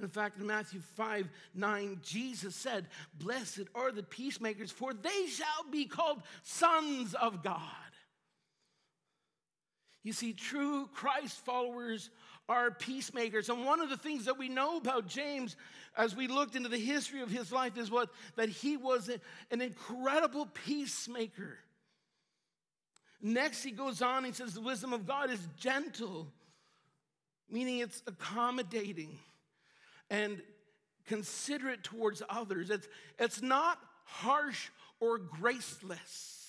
In 0.01 0.07
fact, 0.07 0.39
in 0.39 0.47
Matthew 0.47 0.81
5 0.95 1.29
9, 1.53 1.99
Jesus 2.01 2.55
said, 2.55 2.87
Blessed 3.13 3.63
are 3.75 3.91
the 3.91 4.03
peacemakers, 4.03 4.71
for 4.71 4.93
they 4.93 5.27
shall 5.27 5.69
be 5.71 5.85
called 5.85 6.23
sons 6.41 7.13
of 7.13 7.43
God. 7.43 7.61
You 10.03 10.11
see, 10.13 10.33
true 10.33 10.89
Christ 10.93 11.43
followers 11.45 12.09
are 12.49 12.71
peacemakers. 12.71 13.49
And 13.49 13.65
one 13.65 13.79
of 13.79 13.89
the 13.89 13.97
things 13.97 14.25
that 14.25 14.37
we 14.37 14.49
know 14.49 14.77
about 14.77 15.07
James 15.07 15.55
as 15.97 16.15
we 16.15 16.27
looked 16.27 16.55
into 16.55 16.69
the 16.69 16.77
history 16.77 17.21
of 17.21 17.31
his 17.31 17.51
life 17.51 17.77
is 17.77 17.89
what 17.89 18.09
that 18.35 18.49
he 18.49 18.75
was 18.75 19.09
an 19.49 19.61
incredible 19.61 20.47
peacemaker. 20.65 21.57
Next, 23.21 23.63
he 23.63 23.71
goes 23.71 24.01
on, 24.01 24.25
he 24.25 24.33
says, 24.33 24.53
the 24.53 24.61
wisdom 24.61 24.91
of 24.91 25.07
God 25.07 25.29
is 25.29 25.39
gentle, 25.57 26.27
meaning 27.49 27.79
it's 27.79 28.03
accommodating 28.05 29.17
and 30.09 30.41
considerate 31.07 31.83
towards 31.83 32.21
others. 32.29 32.69
It's, 32.69 32.89
it's 33.17 33.41
not 33.41 33.79
harsh 34.03 34.69
or 34.99 35.17
graceless. 35.17 36.42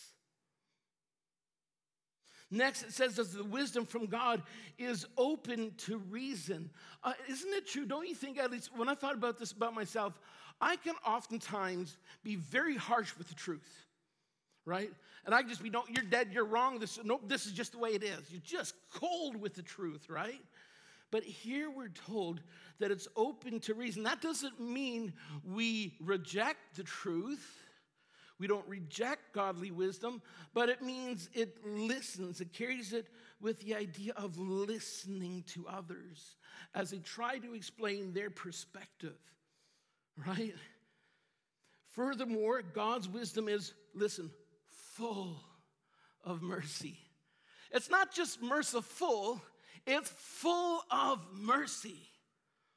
Next, 2.51 2.83
it 2.83 2.93
says 2.93 3.17
that 3.17 3.33
the 3.33 3.45
wisdom 3.45 3.85
from 3.85 4.07
God 4.07 4.43
is 4.79 5.07
open 5.17 5.73
to 5.79 5.99
reason. 6.11 6.71
Uh, 7.03 7.15
isn't 7.29 7.53
it 7.53 7.67
true? 7.67 7.85
Don't 7.85 8.07
you 8.07 8.15
think, 8.15 8.39
at 8.39 8.51
least 8.51 8.71
when 8.77 8.89
I 8.89 8.95
thought 8.95 9.15
about 9.15 9.39
this 9.39 9.53
about 9.53 9.75
myself, 9.75 10.19
I 10.61 10.77
can 10.77 10.95
oftentimes 11.07 11.97
be 12.23 12.37
very 12.37 12.77
harsh 12.77 13.17
with 13.19 13.29
the 13.29 13.35
truth, 13.35 13.87
right? 14.65 14.91
And 15.27 15.35
I 15.35 15.43
just 15.43 15.63
be, 15.63 15.71
no, 15.71 15.85
you're 15.89 16.05
dead, 16.05 16.29
you're 16.33 16.45
wrong. 16.45 16.79
This, 16.79 16.99
nope, 17.03 17.23
this 17.27 17.47
is 17.47 17.53
just 17.53 17.73
the 17.73 17.79
way 17.79 17.91
it 17.91 18.03
is. 18.03 18.31
You're 18.31 18.41
just 18.45 18.75
cold 18.93 19.37
with 19.37 19.55
the 19.55 19.63
truth, 19.63 20.09
right? 20.09 20.41
But 21.11 21.25
here 21.25 21.71
we're 21.71 21.89
told 21.89 22.41
that 22.79 22.91
it's 22.91 23.09
open 23.17 23.61
to 23.61 23.75
reason. 23.75 24.03
That 24.03 24.21
doesn't 24.21 24.61
mean 24.61 25.13
we 25.45 25.95
reject 26.01 26.77
the 26.77 26.83
truth. 26.83 27.64
We 28.39 28.47
don't 28.47 28.67
reject 28.67 29.33
godly 29.33 29.71
wisdom, 29.71 30.21
but 30.53 30.69
it 30.69 30.83
means 30.83 31.29
it 31.35 31.57
listens. 31.65 32.41
It 32.41 32.53
carries 32.53 32.93
it 32.93 33.07
with 33.41 33.61
the 33.61 33.75
idea 33.75 34.13
of 34.17 34.39
listening 34.39 35.45
to 35.49 35.67
others 35.69 36.37
as 36.75 36.91
they 36.91 36.99
try 36.99 37.39
to 37.39 37.55
explain 37.55 38.13
their 38.13 38.31
perspective, 38.31 39.17
right? 40.27 40.55
Furthermore, 41.95 42.63
God's 42.63 43.09
wisdom 43.09 43.49
is, 43.49 43.73
listen, 43.95 44.31
full 44.95 45.41
of 46.25 46.43
mercy. 46.43 46.99
It's 47.71 47.91
not 47.91 48.13
just 48.13 48.43
merciful, 48.43 49.41
it's 49.87 50.11
full 50.11 50.83
of 50.91 51.21
mercy. 51.35 52.09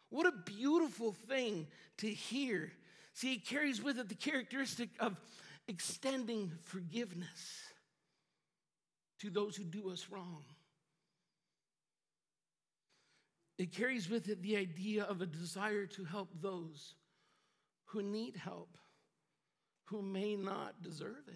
What 0.10 0.28
a 0.28 0.34
beautiful 0.46 1.14
thing 1.14 1.68
to 1.98 2.08
hear. 2.08 2.72
See, 3.14 3.34
it 3.34 3.46
carries 3.46 3.82
with 3.82 3.98
it 4.00 4.10
the 4.10 4.16
characteristic 4.16 4.90
of 5.00 5.18
extending 5.68 6.52
forgiveness 6.64 7.64
to 9.20 9.30
those 9.30 9.56
who 9.56 9.64
do 9.64 9.90
us 9.90 10.08
wrong. 10.10 10.44
It 13.58 13.74
carries 13.74 14.10
with 14.10 14.30
it 14.30 14.42
the 14.42 14.58
idea 14.58 15.04
of 15.04 15.22
a 15.22 15.26
desire 15.26 15.88
to 15.88 16.04
help 16.04 16.30
those 16.40 16.94
who 17.86 18.04
need 18.04 18.36
help, 18.36 18.78
who 19.86 20.02
may 20.02 20.36
not 20.36 20.82
deserve 20.84 21.28
it. 21.28 21.34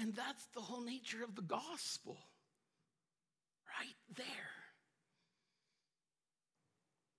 And 0.00 0.14
that's 0.14 0.46
the 0.54 0.60
whole 0.60 0.82
nature 0.82 1.24
of 1.24 1.34
the 1.34 1.42
gospel, 1.42 2.16
right 3.80 4.16
there. 4.16 4.26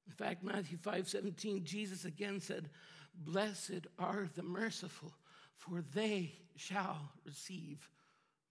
In 0.08 0.14
fact, 0.14 0.44
Matthew 0.44 0.78
5 0.78 1.10
17, 1.10 1.64
Jesus 1.66 2.06
again 2.06 2.40
said, 2.40 2.70
Blessed 3.18 3.88
are 3.98 4.30
the 4.36 4.44
merciful, 4.44 5.14
for 5.58 5.84
they 5.94 6.34
shall 6.56 7.12
receive 7.26 7.90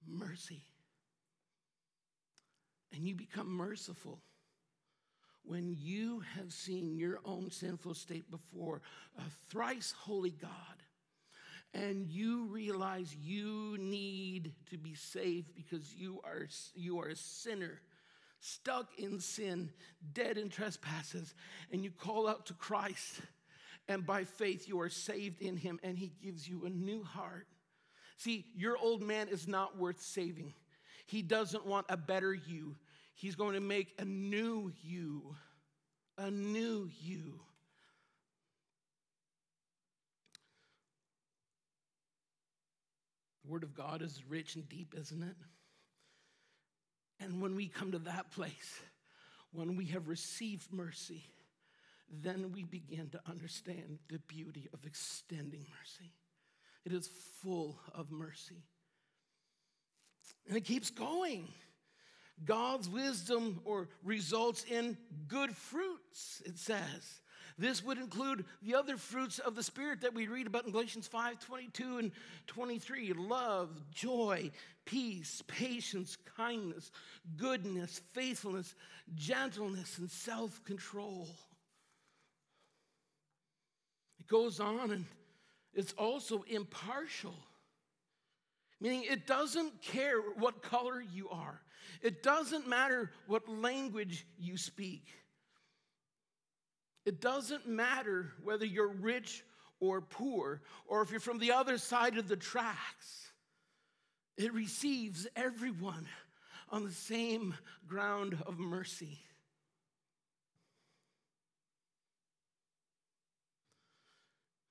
mercy. 0.07 0.63
And 2.95 3.07
you 3.07 3.15
become 3.15 3.49
merciful 3.49 4.21
when 5.43 5.77
you 5.79 6.23
have 6.37 6.53
seen 6.53 6.97
your 6.97 7.21
own 7.25 7.51
sinful 7.51 7.95
state 7.95 8.31
before 8.31 8.81
a 9.19 9.23
thrice 9.51 9.93
holy 9.97 10.31
God 10.31 10.51
and 11.75 12.09
you 12.09 12.45
realize 12.47 13.15
you 13.15 13.77
need 13.81 14.53
to 14.71 14.79
be 14.79 14.95
saved 14.95 15.55
because 15.55 15.93
you 15.93 16.21
are, 16.25 16.47
you 16.75 17.01
are 17.01 17.09
a 17.09 17.17
sinner 17.17 17.81
stuck 18.41 18.99
in 18.99 19.19
sin, 19.19 19.71
dead 20.13 20.39
in 20.39 20.49
trespasses, 20.49 21.35
and 21.73 21.83
you 21.83 21.91
call 21.91 22.29
out 22.29 22.47
to 22.47 22.55
Christ, 22.55 23.21
and 23.89 24.07
by 24.07 24.25
faith 24.25 24.69
you 24.69 24.81
are 24.81 24.89
saved 24.89 25.43
in 25.43 25.57
Him, 25.57 25.79
and 25.83 25.99
He 25.99 26.13
gives 26.23 26.49
you 26.49 26.65
a 26.65 26.71
new 26.71 27.03
heart. 27.03 27.47
See, 28.17 28.47
your 28.55 28.77
old 28.79 29.03
man 29.03 29.29
is 29.29 29.47
not 29.49 29.79
worth 29.79 30.01
saving. 30.01 30.55
He 31.07 31.23
doesn't 31.23 31.67
want 31.67 31.87
a 31.89 31.97
better 31.97 32.33
you. 32.33 32.77
He's 33.15 33.35
going 33.35 33.55
to 33.55 33.61
make 33.61 33.95
a 33.99 34.05
new 34.05 34.73
you, 34.83 35.37
a 36.17 36.31
new 36.31 36.89
you. 37.01 37.41
The 43.45 43.51
Word 43.51 43.63
of 43.63 43.75
God 43.75 44.01
is 44.01 44.23
rich 44.29 44.55
and 44.55 44.67
deep, 44.69 44.95
isn't 44.99 45.23
it? 45.23 45.37
And 47.21 47.41
when 47.43 47.55
we 47.55 47.69
come 47.69 47.93
to 47.93 47.99
that 48.01 48.31
place, 48.31 48.81
when 49.53 49.77
we 49.77 49.87
have 49.87 50.09
received 50.09 50.73
mercy, 50.73 51.25
then 52.11 52.53
we 52.53 52.65
begin 52.65 53.09
to 53.11 53.21
understand 53.27 53.99
the 54.09 54.19
beauty 54.21 54.69
of 54.73 54.85
extending 54.85 55.67
mercy. 55.81 56.13
It 56.85 56.93
is 56.93 57.09
full 57.43 57.79
of 57.95 58.11
mercy. 58.11 58.63
And 60.49 60.57
it 60.57 60.65
keeps 60.65 60.91
going. 60.91 61.49
God's 62.45 62.89
wisdom 62.89 63.61
or 63.65 63.89
results 64.03 64.65
in 64.65 64.97
good 65.29 65.57
fruits, 65.57 66.43
it 66.45 66.59
says. 66.59 67.21
This 67.57 67.85
would 67.85 67.99
include 67.99 68.45
the 68.63 68.75
other 68.75 68.97
fruits 68.97 69.39
of 69.39 69.55
the 69.55 69.63
Spirit 69.63 70.01
that 70.01 70.13
we 70.13 70.27
read 70.27 70.49
about 70.49 70.65
in 70.65 70.73
Galatians 70.73 71.07
5 71.07 71.39
22 71.39 71.99
and 71.99 72.13
23 72.49 73.13
love, 73.13 73.71
joy, 73.93 74.51
peace, 74.85 75.43
patience, 75.47 76.17
kindness, 76.37 76.91
goodness, 77.37 78.01
faithfulness, 78.13 78.75
gentleness, 79.15 79.99
and 79.99 80.11
self 80.11 80.65
control. 80.65 81.29
It 84.25 84.31
goes 84.31 84.61
on 84.61 84.91
and 84.91 85.05
it's 85.75 85.93
also 85.95 86.45
impartial, 86.49 87.35
meaning 88.81 89.05
it 89.05 89.27
doesn't 89.27 89.83
care 89.83 90.19
what 90.39 90.63
color 90.63 91.03
you 91.13 91.29
are, 91.29 91.61
it 92.01 92.23
doesn't 92.23 92.69
matter 92.69 93.11
what 93.27 93.49
language 93.49 94.27
you 94.39 94.57
speak. 94.57 95.07
It 97.05 97.21
doesn't 97.21 97.69
matter 97.69 98.33
whether 98.43 98.65
you're 98.65 98.89
rich 98.89 99.45
or 99.79 100.01
poor, 100.01 100.63
or 100.87 101.03
if 101.03 101.11
you're 101.11 101.21
from 101.21 101.39
the 101.39 101.53
other 101.53 101.77
side 101.77 102.17
of 102.17 102.29
the 102.29 102.37
tracks. 102.37 103.31
It 104.39 104.55
receives 104.55 105.27
everyone 105.37 106.09
on 106.71 106.85
the 106.85 106.91
same 106.91 107.55
ground 107.87 108.39
of 108.47 108.59
mercy. 108.59 109.19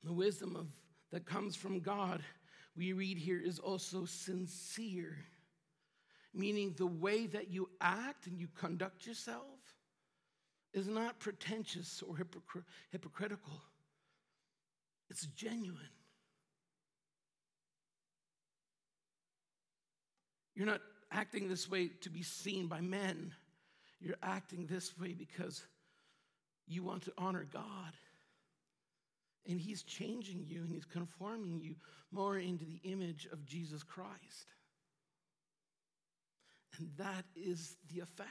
The 0.03 0.13
wisdom 0.13 0.55
of, 0.55 0.67
that 1.11 1.25
comes 1.25 1.55
from 1.55 1.79
God, 1.79 2.21
we 2.75 2.93
read 2.93 3.17
here, 3.17 3.39
is 3.39 3.59
also 3.59 4.05
sincere, 4.05 5.17
meaning 6.33 6.73
the 6.77 6.87
way 6.87 7.27
that 7.27 7.51
you 7.51 7.69
act 7.79 8.27
and 8.27 8.39
you 8.39 8.47
conduct 8.55 9.05
yourself 9.05 9.59
is 10.73 10.87
not 10.87 11.19
pretentious 11.19 12.01
or 12.01 12.15
hypocr- 12.15 12.63
hypocritical, 12.91 13.61
it's 15.09 15.27
genuine. 15.27 15.79
You're 20.55 20.67
not 20.67 20.81
acting 21.11 21.47
this 21.47 21.69
way 21.69 21.89
to 22.01 22.09
be 22.09 22.23
seen 22.23 22.67
by 22.67 22.81
men. 22.81 23.33
You're 23.99 24.17
acting 24.21 24.65
this 24.65 24.97
way 24.97 25.13
because 25.13 25.63
you 26.67 26.83
want 26.83 27.03
to 27.03 27.13
honor 27.17 27.47
God. 27.51 27.93
And 29.47 29.59
He's 29.59 29.83
changing 29.83 30.45
you 30.47 30.61
and 30.61 30.71
He's 30.71 30.85
conforming 30.85 31.59
you 31.59 31.75
more 32.11 32.37
into 32.37 32.65
the 32.65 32.79
image 32.83 33.27
of 33.31 33.45
Jesus 33.45 33.83
Christ. 33.83 34.47
And 36.77 36.89
that 36.97 37.25
is 37.35 37.75
the 37.93 38.01
effect. 38.01 38.29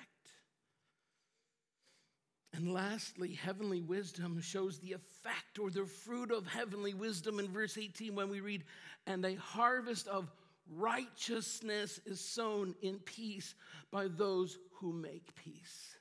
And 2.54 2.72
lastly, 2.72 3.32
heavenly 3.32 3.80
wisdom 3.80 4.40
shows 4.40 4.78
the 4.78 4.92
effect 4.92 5.58
or 5.58 5.70
the 5.70 5.86
fruit 5.86 6.30
of 6.30 6.46
heavenly 6.46 6.92
wisdom 6.92 7.38
in 7.38 7.48
verse 7.48 7.78
18 7.78 8.14
when 8.14 8.28
we 8.28 8.40
read, 8.40 8.64
And 9.06 9.24
a 9.24 9.36
harvest 9.36 10.06
of 10.06 10.30
righteousness 10.70 11.98
is 12.04 12.20
sown 12.20 12.74
in 12.82 12.98
peace 12.98 13.54
by 13.90 14.08
those 14.08 14.58
who 14.74 14.92
make 14.92 15.34
peace. 15.34 15.91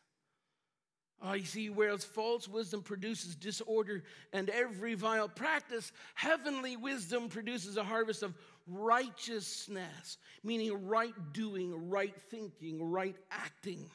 You 1.24 1.46
see, 1.46 1.70
whereas 1.70 2.04
false 2.04 2.48
wisdom 2.48 2.82
produces 2.82 3.36
disorder 3.36 4.04
and 4.34 4.50
every 4.50 4.96
vile 4.96 5.30
practice, 5.30 5.92
heavenly 6.16 6.76
wisdom 6.76 7.30
produces 7.30 7.78
a 7.78 7.84
harvest 7.84 8.24
of 8.24 8.34
righteousness, 8.68 10.18
meaning 10.44 10.88
right 10.88 11.14
doing, 11.32 11.90
right 11.90 12.16
thinking, 12.30 12.90
right 12.90 13.16
acting. 13.30 13.90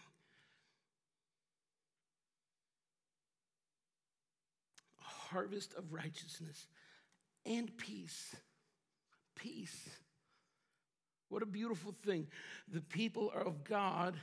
A 5.00 5.34
harvest 5.34 5.74
of 5.74 5.92
righteousness 5.92 6.68
and 7.44 7.76
peace. 7.76 8.36
Peace. 9.34 9.88
What 11.28 11.42
a 11.42 11.46
beautiful 11.46 11.94
thing. 12.04 12.28
The 12.72 12.80
people 12.80 13.32
of 13.34 13.64
God 13.64 14.14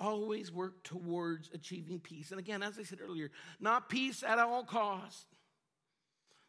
always 0.00 0.52
work 0.52 0.82
towards 0.84 1.50
achieving 1.52 1.98
peace. 1.98 2.30
And 2.30 2.38
again, 2.38 2.62
as 2.62 2.78
I 2.78 2.82
said 2.82 3.00
earlier, 3.02 3.30
not 3.60 3.88
peace 3.88 4.22
at 4.22 4.38
all 4.38 4.64
costs, 4.64 5.26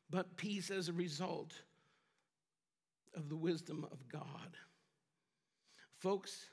but 0.10 0.38
peace 0.38 0.70
as 0.72 0.89
a 0.89 0.93
result 0.93 1.54
of 3.16 3.30
the 3.30 3.36
wisdom 3.36 3.86
of 3.91 4.08
God. 4.08 4.58
Folks, 5.97 6.45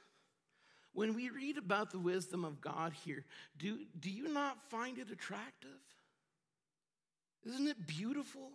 when 0.92 1.14
we 1.14 1.28
read 1.28 1.58
about 1.58 1.90
the 1.90 1.98
wisdom 1.98 2.44
of 2.44 2.60
God 2.60 2.92
here, 3.04 3.24
do, 3.58 3.78
do 4.00 4.10
you 4.10 4.28
not 4.28 4.58
find 4.70 4.98
it 4.98 5.10
attractive? 5.10 5.70
Isn't 7.44 7.68
it 7.68 7.86
beautiful? 7.86 8.50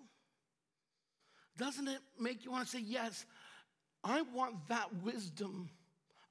Doesn't 1.58 1.88
it 1.88 2.00
make 2.20 2.44
you 2.44 2.52
want 2.52 2.66
to 2.66 2.72
say, 2.72 2.84
Yes, 2.84 3.26
I 4.04 4.24
want 4.34 4.68
that 4.70 5.04
wisdom? 5.04 5.70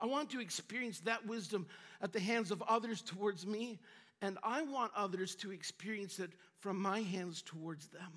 I 0.00 0.06
want 0.06 0.30
to 0.30 0.40
experience 0.40 1.00
that 1.00 1.26
wisdom 1.26 1.66
at 2.00 2.12
the 2.12 2.20
hands 2.20 2.50
of 2.50 2.62
others 2.62 3.02
towards 3.02 3.46
me, 3.46 3.78
and 4.22 4.38
I 4.42 4.62
want 4.62 4.92
others 4.96 5.34
to 5.36 5.52
experience 5.52 6.18
it 6.18 6.30
from 6.60 6.80
my 6.80 7.00
hands 7.00 7.42
towards 7.42 7.88
them. 7.88 8.12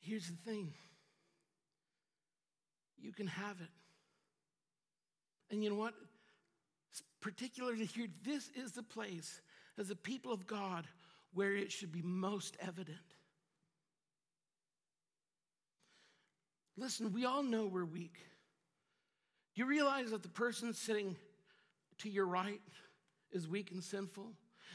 Here's 0.00 0.26
the 0.26 0.50
thing 0.50 0.72
you 2.98 3.12
can 3.12 3.26
have 3.26 3.60
it. 3.60 3.68
And 5.50 5.62
you 5.62 5.70
know 5.70 5.76
what? 5.76 5.94
Particularly 7.20 7.84
here, 7.84 8.08
this 8.24 8.50
is 8.54 8.72
the 8.72 8.82
place 8.82 9.40
as 9.78 9.90
a 9.90 9.96
people 9.96 10.32
of 10.32 10.46
God 10.46 10.86
where 11.34 11.54
it 11.54 11.70
should 11.70 11.92
be 11.92 12.02
most 12.02 12.56
evident. 12.60 12.98
Listen, 16.76 17.12
we 17.12 17.24
all 17.24 17.42
know 17.42 17.66
we're 17.66 17.84
weak. 17.84 18.16
Do 19.54 19.60
you 19.60 19.66
realize 19.66 20.10
that 20.10 20.22
the 20.22 20.28
person 20.28 20.72
sitting 20.72 21.16
to 21.98 22.08
your 22.08 22.26
right 22.26 22.60
is 23.30 23.46
weak 23.46 23.70
and 23.70 23.84
sinful? 23.84 24.32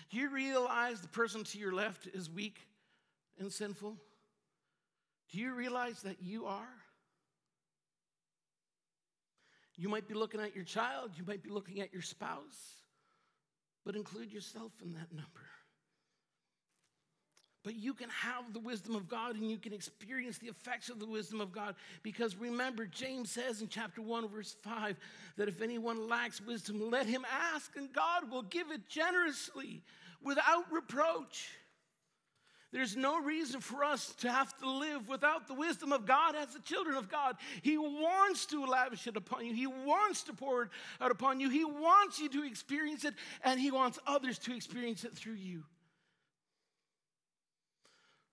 Do 0.09 0.17
you 0.17 0.29
realize 0.29 1.01
the 1.01 1.07
person 1.07 1.43
to 1.43 1.57
your 1.57 1.73
left 1.73 2.07
is 2.07 2.29
weak 2.29 2.59
and 3.39 3.51
sinful? 3.51 3.97
Do 5.31 5.39
you 5.39 5.53
realize 5.53 6.01
that 6.03 6.21
you 6.21 6.45
are? 6.45 6.67
You 9.75 9.89
might 9.89 10.07
be 10.07 10.13
looking 10.13 10.41
at 10.41 10.55
your 10.55 10.63
child, 10.63 11.11
you 11.15 11.23
might 11.25 11.43
be 11.43 11.49
looking 11.49 11.81
at 11.81 11.93
your 11.93 12.01
spouse, 12.01 12.81
but 13.85 13.95
include 13.95 14.31
yourself 14.31 14.71
in 14.83 14.93
that 14.93 15.11
number. 15.11 15.45
But 17.67 17.75
you 17.75 17.93
can 17.93 18.07
have 18.11 18.53
the 18.53 18.61
wisdom 18.61 18.95
of 18.95 19.09
God 19.09 19.35
and 19.35 19.51
you 19.51 19.57
can 19.57 19.73
experience 19.73 20.37
the 20.37 20.47
effects 20.47 20.87
of 20.87 20.99
the 20.99 21.05
wisdom 21.05 21.41
of 21.41 21.51
God 21.51 21.75
because 22.01 22.33
remember, 22.37 22.85
James 22.85 23.29
says 23.29 23.61
in 23.61 23.67
chapter 23.67 24.01
1, 24.01 24.29
verse 24.29 24.55
5, 24.63 24.95
that 25.35 25.49
if 25.49 25.61
anyone 25.61 26.07
lacks 26.07 26.39
wisdom, 26.39 26.89
let 26.89 27.07
him 27.07 27.25
ask, 27.53 27.75
and 27.75 27.91
God 27.91 28.31
will 28.31 28.43
give 28.43 28.71
it 28.71 28.87
generously 28.87 29.83
without 30.23 30.71
reproach. 30.71 31.49
There's 32.71 32.95
no 32.95 33.21
reason 33.21 33.59
for 33.59 33.83
us 33.83 34.15
to 34.19 34.31
have 34.31 34.57
to 34.59 34.69
live 34.69 35.09
without 35.09 35.49
the 35.49 35.53
wisdom 35.53 35.91
of 35.91 36.05
God 36.05 36.37
as 36.37 36.53
the 36.53 36.61
children 36.61 36.95
of 36.95 37.09
God. 37.09 37.35
He 37.63 37.77
wants 37.77 38.45
to 38.45 38.65
lavish 38.65 39.07
it 39.07 39.17
upon 39.17 39.45
you, 39.45 39.53
He 39.53 39.67
wants 39.67 40.23
to 40.23 40.33
pour 40.33 40.63
it 40.63 40.69
out 41.01 41.11
upon 41.11 41.41
you, 41.41 41.49
He 41.49 41.65
wants 41.65 42.17
you 42.17 42.29
to 42.29 42.45
experience 42.45 43.03
it, 43.03 43.15
and 43.43 43.59
He 43.59 43.71
wants 43.71 43.99
others 44.07 44.39
to 44.39 44.55
experience 44.55 45.03
it 45.03 45.17
through 45.17 45.33
you. 45.33 45.63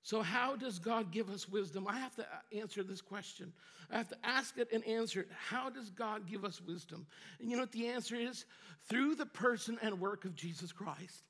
So, 0.05 0.21
how 0.21 0.55
does 0.55 0.79
God 0.79 1.11
give 1.11 1.31
us 1.31 1.49
wisdom? 1.49 1.87
I 1.89 1.97
have 1.97 2.15
to 2.17 2.23
uh, 2.23 2.61
answer 2.61 2.83
this 2.83 3.01
question. 3.01 3.55
I 3.91 3.97
have 3.97 4.09
to 4.11 4.17
ask 4.23 4.59
it 4.59 4.69
and 4.71 4.87
answer 4.87 5.21
it. 5.21 5.29
How 5.49 5.71
does 5.71 5.89
God 5.89 6.29
give 6.31 6.45
us 6.45 6.61
wisdom? 6.61 7.07
And 7.41 7.51
you 7.51 7.57
know 7.57 7.63
what 7.63 7.73
the 7.73 7.89
answer 7.89 8.15
is? 8.15 8.45
Through 8.87 9.15
the 9.15 9.25
person 9.25 9.79
and 9.81 9.99
work 9.99 10.27
of 10.27 10.37
Jesus 10.37 10.73
Christ. 10.73 11.25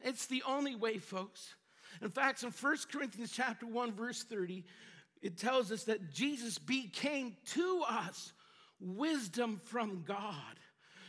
It's 0.00 0.26
the 0.26 0.42
only 0.44 0.74
way, 0.74 0.98
folks. 0.98 1.54
In 2.02 2.10
fact, 2.10 2.42
in 2.42 2.50
1 2.50 2.76
Corinthians 2.90 3.30
chapter 3.32 3.64
1, 3.64 3.92
verse 3.92 4.24
30, 4.24 4.64
it 5.22 5.38
tells 5.38 5.70
us 5.70 5.84
that 5.84 6.12
Jesus 6.12 6.58
became 6.58 7.36
to 7.52 7.84
us 7.88 8.32
wisdom 8.80 9.60
from 9.66 10.02
God. 10.04 10.34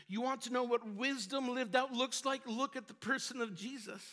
You 0.07 0.21
want 0.21 0.41
to 0.41 0.53
know 0.53 0.63
what 0.65 0.87
wisdom 0.87 1.49
lived 1.55 1.75
out 1.75 1.93
looks 1.93 2.25
like? 2.25 2.41
Look 2.45 2.75
at 2.75 2.87
the 2.87 2.93
person 2.93 3.41
of 3.41 3.55
Jesus. 3.55 4.03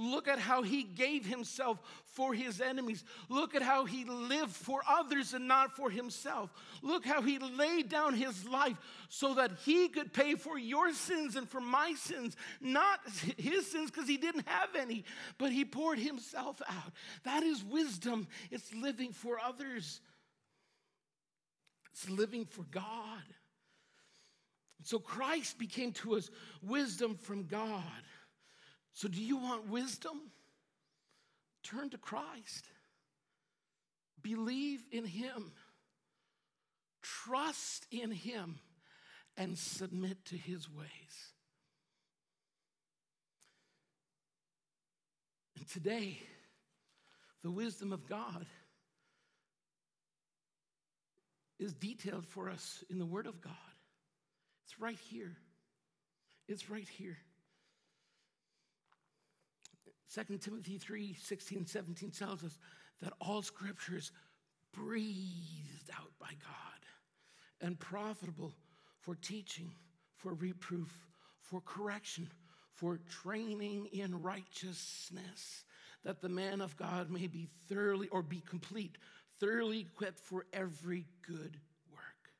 Look 0.00 0.28
at 0.28 0.38
how 0.38 0.62
he 0.62 0.82
gave 0.82 1.26
himself 1.26 1.78
for 2.06 2.32
his 2.32 2.62
enemies. 2.62 3.04
Look 3.28 3.54
at 3.54 3.60
how 3.60 3.84
he 3.84 4.06
lived 4.06 4.56
for 4.56 4.80
others 4.88 5.34
and 5.34 5.46
not 5.46 5.76
for 5.76 5.90
himself. 5.90 6.50
Look 6.80 7.04
how 7.04 7.20
he 7.20 7.38
laid 7.38 7.90
down 7.90 8.14
his 8.14 8.48
life 8.48 8.78
so 9.10 9.34
that 9.34 9.50
he 9.66 9.88
could 9.88 10.14
pay 10.14 10.36
for 10.36 10.58
your 10.58 10.94
sins 10.94 11.36
and 11.36 11.46
for 11.46 11.60
my 11.60 11.92
sins. 11.98 12.34
Not 12.62 13.00
his 13.36 13.70
sins 13.70 13.90
because 13.90 14.08
he 14.08 14.16
didn't 14.16 14.48
have 14.48 14.74
any, 14.74 15.04
but 15.36 15.52
he 15.52 15.66
poured 15.66 15.98
himself 15.98 16.62
out. 16.66 16.92
That 17.24 17.42
is 17.42 17.62
wisdom. 17.62 18.26
It's 18.50 18.72
living 18.72 19.12
for 19.12 19.38
others, 19.38 20.00
it's 21.92 22.08
living 22.08 22.46
for 22.46 22.62
God. 22.70 23.22
So 24.82 24.98
Christ 24.98 25.58
became 25.58 25.92
to 25.92 26.16
us 26.16 26.30
wisdom 26.62 27.16
from 27.16 27.44
God. 27.44 27.82
So, 28.92 29.08
do 29.08 29.22
you 29.22 29.36
want 29.36 29.68
wisdom? 29.68 30.20
Turn 31.62 31.90
to 31.90 31.98
Christ. 31.98 32.66
Believe 34.22 34.82
in 34.90 35.04
Him. 35.04 35.52
Trust 37.02 37.86
in 37.90 38.10
Him 38.10 38.58
and 39.36 39.56
submit 39.56 40.24
to 40.26 40.36
His 40.36 40.68
ways. 40.70 40.88
And 45.56 45.68
today, 45.68 46.18
the 47.42 47.50
wisdom 47.50 47.92
of 47.92 48.06
God 48.06 48.46
is 51.58 51.74
detailed 51.74 52.26
for 52.26 52.50
us 52.50 52.82
in 52.90 52.98
the 52.98 53.06
Word 53.06 53.26
of 53.26 53.40
God. 53.40 53.52
It's 54.64 54.80
right 54.80 54.98
here. 55.10 55.36
It's 56.48 56.70
right 56.70 56.88
here. 56.88 57.18
2 60.14 60.38
Timothy 60.38 60.78
3 60.78 61.14
16, 61.14 61.66
17 61.66 62.10
tells 62.10 62.44
us 62.44 62.58
that 63.00 63.12
all 63.20 63.42
scripture 63.42 63.96
is 63.96 64.10
breathed 64.72 65.90
out 65.98 66.10
by 66.18 66.28
God 66.28 66.80
and 67.60 67.78
profitable 67.78 68.52
for 69.00 69.14
teaching, 69.14 69.72
for 70.16 70.34
reproof, 70.34 70.92
for 71.40 71.60
correction, 71.60 72.28
for 72.74 72.98
training 73.22 73.86
in 73.92 74.20
righteousness, 74.22 75.64
that 76.04 76.20
the 76.20 76.28
man 76.28 76.60
of 76.60 76.76
God 76.76 77.10
may 77.10 77.26
be 77.26 77.48
thoroughly 77.68 78.08
or 78.08 78.22
be 78.22 78.40
complete, 78.40 78.96
thoroughly 79.38 79.80
equipped 79.80 80.20
for 80.20 80.46
every 80.52 81.06
good 81.26 81.58
work. 81.92 82.32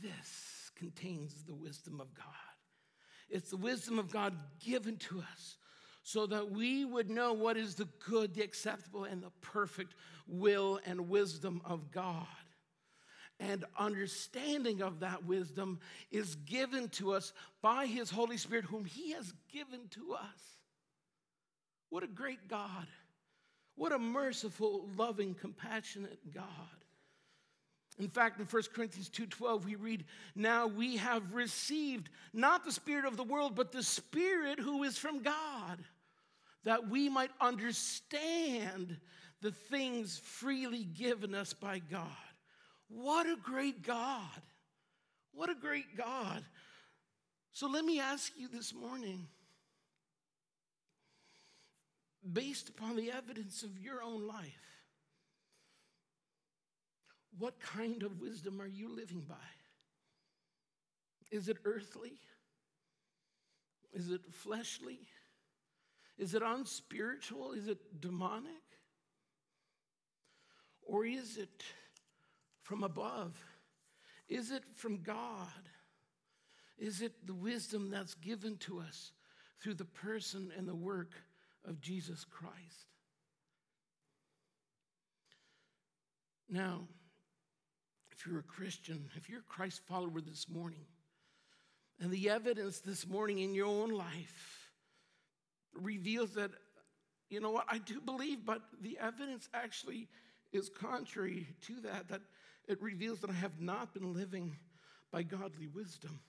This 0.00 0.70
contains 0.76 1.44
the 1.44 1.54
wisdom 1.54 2.00
of 2.00 2.14
God. 2.14 2.49
It's 3.30 3.50
the 3.50 3.56
wisdom 3.56 3.98
of 3.98 4.10
God 4.10 4.34
given 4.58 4.96
to 4.98 5.20
us 5.20 5.56
so 6.02 6.26
that 6.26 6.50
we 6.50 6.84
would 6.84 7.10
know 7.10 7.32
what 7.32 7.56
is 7.56 7.74
the 7.74 7.88
good, 8.08 8.34
the 8.34 8.42
acceptable, 8.42 9.04
and 9.04 9.22
the 9.22 9.30
perfect 9.40 9.94
will 10.26 10.80
and 10.84 11.08
wisdom 11.08 11.62
of 11.64 11.90
God. 11.90 12.26
And 13.38 13.64
understanding 13.78 14.82
of 14.82 15.00
that 15.00 15.24
wisdom 15.24 15.80
is 16.10 16.34
given 16.34 16.88
to 16.90 17.12
us 17.12 17.32
by 17.62 17.86
His 17.86 18.10
Holy 18.10 18.36
Spirit, 18.36 18.64
whom 18.64 18.84
He 18.84 19.12
has 19.12 19.32
given 19.52 19.88
to 19.90 20.14
us. 20.14 20.58
What 21.90 22.02
a 22.02 22.08
great 22.08 22.48
God! 22.48 22.86
What 23.76 23.92
a 23.92 23.98
merciful, 23.98 24.88
loving, 24.96 25.34
compassionate 25.34 26.18
God. 26.34 26.44
In 28.00 28.08
fact, 28.08 28.40
in 28.40 28.46
1 28.46 28.72
Corinthians 28.72 29.10
2:12 29.10 29.66
we 29.66 29.74
read, 29.74 30.06
"Now 30.34 30.66
we 30.66 30.96
have 30.96 31.34
received 31.34 32.08
not 32.32 32.64
the 32.64 32.72
spirit 32.72 33.04
of 33.04 33.16
the 33.16 33.24
world, 33.24 33.54
but 33.54 33.72
the 33.72 33.82
spirit 33.82 34.58
who 34.58 34.84
is 34.84 34.96
from 34.96 35.22
God, 35.22 35.84
that 36.62 36.88
we 36.88 37.10
might 37.10 37.32
understand 37.40 39.00
the 39.40 39.52
things 39.52 40.18
freely 40.18 40.84
given 40.84 41.34
us 41.34 41.52
by 41.52 41.78
God." 41.78 42.16
What 42.88 43.28
a 43.28 43.36
great 43.36 43.82
God. 43.82 44.42
What 45.32 45.50
a 45.50 45.54
great 45.54 45.94
God. 45.94 46.44
So 47.52 47.68
let 47.68 47.84
me 47.84 48.00
ask 48.00 48.34
you 48.36 48.48
this 48.48 48.72
morning, 48.72 49.28
based 52.32 52.70
upon 52.70 52.96
the 52.96 53.12
evidence 53.12 53.62
of 53.62 53.78
your 53.78 54.02
own 54.02 54.26
life, 54.26 54.69
what 57.38 57.60
kind 57.60 58.02
of 58.02 58.20
wisdom 58.20 58.60
are 58.60 58.66
you 58.66 58.94
living 58.94 59.24
by? 59.28 59.34
Is 61.30 61.48
it 61.48 61.58
earthly? 61.64 62.18
Is 63.92 64.10
it 64.10 64.20
fleshly? 64.32 65.00
Is 66.18 66.34
it 66.34 66.42
unspiritual? 66.42 67.52
Is 67.52 67.68
it 67.68 68.00
demonic? 68.00 68.52
Or 70.82 71.04
is 71.04 71.36
it 71.36 71.62
from 72.62 72.82
above? 72.82 73.36
Is 74.28 74.50
it 74.50 74.64
from 74.74 75.02
God? 75.02 75.46
Is 76.78 77.02
it 77.02 77.26
the 77.26 77.34
wisdom 77.34 77.90
that's 77.90 78.14
given 78.14 78.56
to 78.58 78.80
us 78.80 79.12
through 79.62 79.74
the 79.74 79.84
person 79.84 80.52
and 80.56 80.66
the 80.66 80.74
work 80.74 81.12
of 81.64 81.80
Jesus 81.80 82.24
Christ? 82.24 82.86
Now, 86.48 86.88
if 88.20 88.26
you're 88.26 88.40
a 88.40 88.42
Christian, 88.42 89.08
if 89.16 89.30
you're 89.30 89.40
a 89.40 89.48
Christ 89.52 89.80
follower 89.86 90.20
this 90.20 90.46
morning, 90.48 90.84
and 92.00 92.10
the 92.10 92.28
evidence 92.28 92.80
this 92.80 93.08
morning 93.08 93.38
in 93.38 93.54
your 93.54 93.66
own 93.66 93.90
life 93.90 94.68
reveals 95.72 96.34
that, 96.34 96.50
you 97.30 97.40
know 97.40 97.50
what, 97.50 97.64
I 97.68 97.78
do 97.78 97.98
believe, 97.98 98.44
but 98.44 98.60
the 98.82 98.98
evidence 99.00 99.48
actually 99.54 100.06
is 100.52 100.68
contrary 100.68 101.46
to 101.66 101.80
that, 101.80 102.08
that 102.08 102.20
it 102.68 102.82
reveals 102.82 103.20
that 103.20 103.30
I 103.30 103.34
have 103.34 103.58
not 103.58 103.94
been 103.94 104.12
living 104.12 104.54
by 105.10 105.22
godly 105.22 105.68
wisdom. 105.68 106.20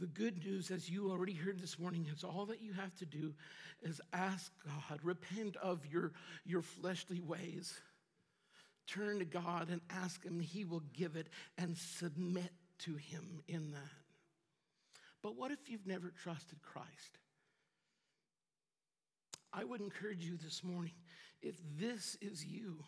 The 0.00 0.06
good 0.06 0.44
news, 0.44 0.72
as 0.72 0.90
you 0.90 1.10
already 1.10 1.34
heard 1.34 1.60
this 1.60 1.78
morning, 1.78 2.06
is 2.12 2.24
all 2.24 2.46
that 2.46 2.60
you 2.60 2.72
have 2.72 2.94
to 2.96 3.06
do 3.06 3.34
is 3.82 4.00
ask 4.12 4.50
God, 4.64 4.98
repent 5.04 5.56
of 5.56 5.86
your, 5.86 6.12
your 6.44 6.62
fleshly 6.62 7.20
ways, 7.20 7.80
turn 8.88 9.18
to 9.20 9.24
God 9.24 9.68
and 9.70 9.80
ask 9.90 10.24
Him, 10.24 10.40
He 10.40 10.64
will 10.64 10.82
give 10.92 11.16
it, 11.16 11.28
and 11.56 11.76
submit 11.76 12.50
to 12.80 12.94
Him 12.96 13.42
in 13.46 13.72
that. 13.72 13.80
But 15.22 15.36
what 15.36 15.50
if 15.50 15.68
you've 15.68 15.86
never 15.86 16.12
trusted 16.22 16.62
Christ? 16.62 17.18
I 19.52 19.64
would 19.64 19.80
encourage 19.80 20.24
you 20.24 20.36
this 20.36 20.62
morning, 20.62 20.92
if 21.42 21.56
this 21.78 22.16
is 22.20 22.44
you, 22.44 22.84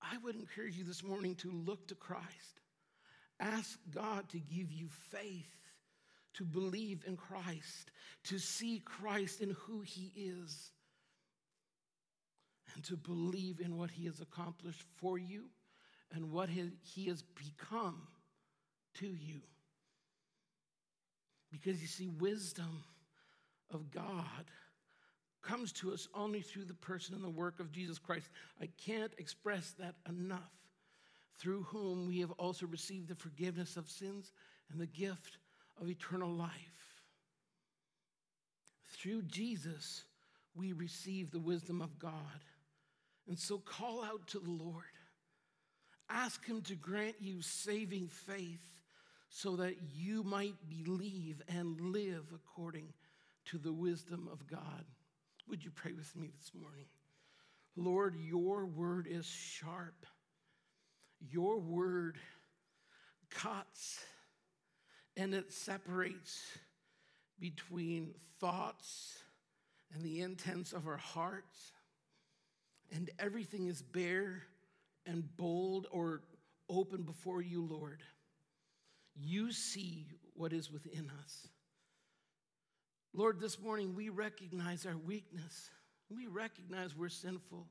I 0.00 0.16
would 0.24 0.34
encourage 0.34 0.76
you 0.76 0.84
this 0.84 1.02
morning 1.02 1.34
to 1.36 1.50
look 1.50 1.88
to 1.88 1.94
Christ. 1.94 2.60
Ask 3.40 3.78
God 3.90 4.28
to 4.30 4.38
give 4.38 4.70
you 4.70 4.88
faith 5.10 5.62
to 6.34 6.44
believe 6.44 7.04
in 7.06 7.16
Christ, 7.16 7.90
to 8.24 8.38
see 8.38 8.80
Christ 8.84 9.40
in 9.40 9.50
who 9.50 9.80
He 9.80 10.12
is, 10.16 10.71
and 12.74 12.84
to 12.84 12.96
believe 12.96 13.60
in 13.60 13.76
what 13.76 13.90
He 13.90 14.06
has 14.06 14.20
accomplished 14.20 14.82
for 14.96 15.18
you 15.18 15.44
and 16.12 16.30
what 16.30 16.48
He 16.48 17.06
has 17.06 17.22
become 17.22 18.06
to 18.94 19.06
you. 19.06 19.40
Because 21.50 21.80
you 21.80 21.88
see, 21.88 22.08
wisdom 22.08 22.82
of 23.70 23.90
God 23.90 24.50
comes 25.42 25.72
to 25.72 25.92
us 25.92 26.08
only 26.14 26.40
through 26.40 26.64
the 26.64 26.74
person 26.74 27.14
and 27.14 27.24
the 27.24 27.28
work 27.28 27.60
of 27.60 27.72
Jesus 27.72 27.98
Christ. 27.98 28.28
I 28.60 28.68
can't 28.84 29.12
express 29.18 29.72
that 29.78 29.96
enough. 30.08 30.40
Through 31.38 31.64
whom 31.64 32.06
we 32.06 32.20
have 32.20 32.30
also 32.32 32.66
received 32.66 33.08
the 33.08 33.16
forgiveness 33.16 33.76
of 33.76 33.90
sins 33.90 34.32
and 34.70 34.80
the 34.80 34.86
gift 34.86 35.38
of 35.80 35.88
eternal 35.88 36.30
life. 36.30 36.50
Through 38.96 39.22
Jesus, 39.22 40.04
we 40.54 40.72
receive 40.72 41.30
the 41.30 41.40
wisdom 41.40 41.80
of 41.82 41.98
God. 41.98 42.12
And 43.28 43.38
so 43.38 43.58
call 43.58 44.04
out 44.04 44.26
to 44.28 44.38
the 44.38 44.50
Lord. 44.50 44.84
Ask 46.10 46.44
Him 46.44 46.62
to 46.62 46.74
grant 46.74 47.16
you 47.20 47.42
saving 47.42 48.08
faith 48.08 48.66
so 49.30 49.56
that 49.56 49.76
you 49.94 50.22
might 50.22 50.56
believe 50.68 51.40
and 51.48 51.80
live 51.80 52.26
according 52.34 52.92
to 53.46 53.58
the 53.58 53.72
wisdom 53.72 54.28
of 54.30 54.46
God. 54.46 54.84
Would 55.48 55.64
you 55.64 55.70
pray 55.70 55.92
with 55.92 56.14
me 56.14 56.30
this 56.38 56.52
morning? 56.54 56.86
Lord, 57.76 58.14
your 58.16 58.66
word 58.66 59.06
is 59.10 59.26
sharp. 59.26 60.06
Your 61.30 61.58
word 61.58 62.18
cuts 63.30 64.04
and 65.16 65.34
it 65.34 65.52
separates 65.52 66.42
between 67.38 68.14
thoughts 68.38 69.18
and 69.94 70.02
the 70.02 70.20
intents 70.20 70.72
of 70.72 70.86
our 70.86 70.96
hearts. 70.96 71.72
And 72.94 73.10
everything 73.18 73.66
is 73.66 73.82
bare 73.82 74.42
and 75.06 75.24
bold 75.36 75.86
or 75.90 76.22
open 76.68 77.02
before 77.02 77.42
you, 77.42 77.64
Lord. 77.64 78.02
You 79.14 79.52
see 79.52 80.06
what 80.34 80.52
is 80.52 80.70
within 80.70 81.10
us. 81.22 81.48
Lord, 83.14 83.40
this 83.40 83.58
morning 83.58 83.94
we 83.94 84.08
recognize 84.08 84.86
our 84.86 84.96
weakness. 84.96 85.70
We 86.08 86.26
recognize 86.26 86.96
we're 86.96 87.08
sinful. 87.08 87.66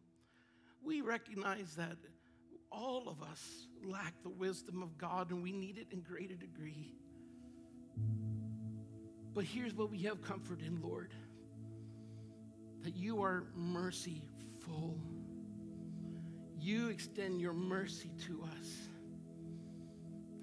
We 0.84 1.02
recognize 1.02 1.76
that 1.76 1.98
all 2.72 3.08
of 3.08 3.22
us 3.22 3.68
lack 3.84 4.14
the 4.24 4.30
wisdom 4.30 4.82
of 4.82 4.98
God 4.98 5.32
and 5.32 5.44
we 5.44 5.52
need 5.52 5.78
it 5.78 5.88
in 5.92 6.02
greater 6.02 6.36
degree. 6.36 6.94
But 9.34 9.46
here's 9.46 9.74
what 9.74 9.90
we 9.90 10.00
have 10.04 10.22
comfort 10.22 10.62
in, 10.62 10.82
Lord 10.82 11.14
that 12.84 12.96
you 12.96 13.22
are 13.22 13.44
merciful. 14.72 14.98
You 16.60 16.90
extend 16.90 17.42
your 17.42 17.54
mercy 17.54 18.12
to 18.28 18.44
us. 18.44 18.70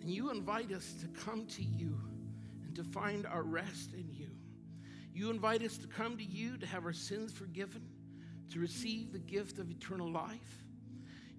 And 0.01 0.11
you 0.11 0.31
invite 0.31 0.72
us 0.72 0.95
to 1.01 1.09
come 1.09 1.47
to 1.47 1.62
you 1.62 1.99
and 2.64 2.74
to 2.76 2.85
find 2.85 3.26
our 3.26 3.43
rest 3.43 3.93
in 3.95 4.11
you. 4.12 4.31
You 5.12 5.31
invite 5.31 5.62
us 5.62 5.79
to 5.79 5.87
come 5.87 6.16
to 6.16 6.24
you 6.24 6.57
to 6.59 6.66
have 6.66 6.85
our 6.85 6.93
sins 6.93 7.33
forgiven, 7.33 7.83
to 8.51 8.61
receive 8.61 9.12
the 9.12 9.18
gift 9.18 9.59
of 9.59 9.70
eternal 9.70 10.11
life. 10.11 10.62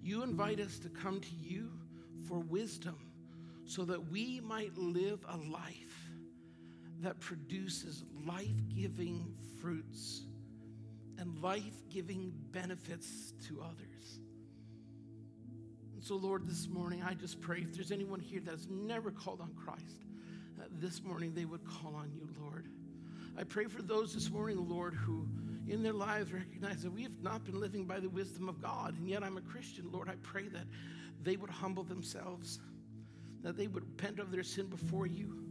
You 0.02 0.22
invite 0.22 0.60
us 0.60 0.78
to 0.80 0.88
come 0.88 1.20
to 1.20 1.34
you 1.34 1.70
for 2.28 2.40
wisdom 2.40 2.98
so 3.64 3.84
that 3.84 4.10
we 4.10 4.40
might 4.40 4.76
live 4.76 5.24
a 5.28 5.36
life 5.36 6.10
that 7.00 7.18
produces 7.20 8.04
life 8.26 8.60
giving 8.68 9.34
fruits 9.60 10.22
and 11.20 11.40
life 11.42 11.82
giving 11.90 12.32
benefits 12.50 13.34
to 13.46 13.60
others. 13.60 14.20
And 15.94 16.02
so, 16.02 16.16
Lord, 16.16 16.48
this 16.48 16.66
morning, 16.66 17.02
I 17.06 17.12
just 17.12 17.40
pray 17.40 17.58
if 17.58 17.74
there's 17.74 17.92
anyone 17.92 18.20
here 18.20 18.40
that's 18.42 18.66
never 18.70 19.10
called 19.10 19.42
on 19.42 19.52
Christ, 19.54 20.04
uh, 20.58 20.64
this 20.78 21.02
morning 21.02 21.34
they 21.34 21.44
would 21.44 21.62
call 21.64 21.94
on 21.94 22.10
you, 22.10 22.26
Lord. 22.40 22.68
I 23.38 23.44
pray 23.44 23.66
for 23.66 23.82
those 23.82 24.14
this 24.14 24.30
morning, 24.30 24.66
Lord, 24.66 24.94
who 24.94 25.28
in 25.68 25.82
their 25.82 25.92
lives 25.92 26.32
recognize 26.32 26.82
that 26.82 26.90
we 26.90 27.02
have 27.02 27.20
not 27.20 27.44
been 27.44 27.60
living 27.60 27.84
by 27.84 28.00
the 28.00 28.08
wisdom 28.08 28.48
of 28.48 28.60
God, 28.62 28.96
and 28.96 29.06
yet 29.06 29.22
I'm 29.22 29.36
a 29.36 29.42
Christian. 29.42 29.92
Lord, 29.92 30.08
I 30.08 30.14
pray 30.22 30.48
that 30.48 30.64
they 31.22 31.36
would 31.36 31.50
humble 31.50 31.84
themselves, 31.84 32.60
that 33.42 33.58
they 33.58 33.66
would 33.66 33.84
repent 33.84 34.20
of 34.20 34.32
their 34.32 34.42
sin 34.42 34.66
before 34.66 35.06
you, 35.06 35.44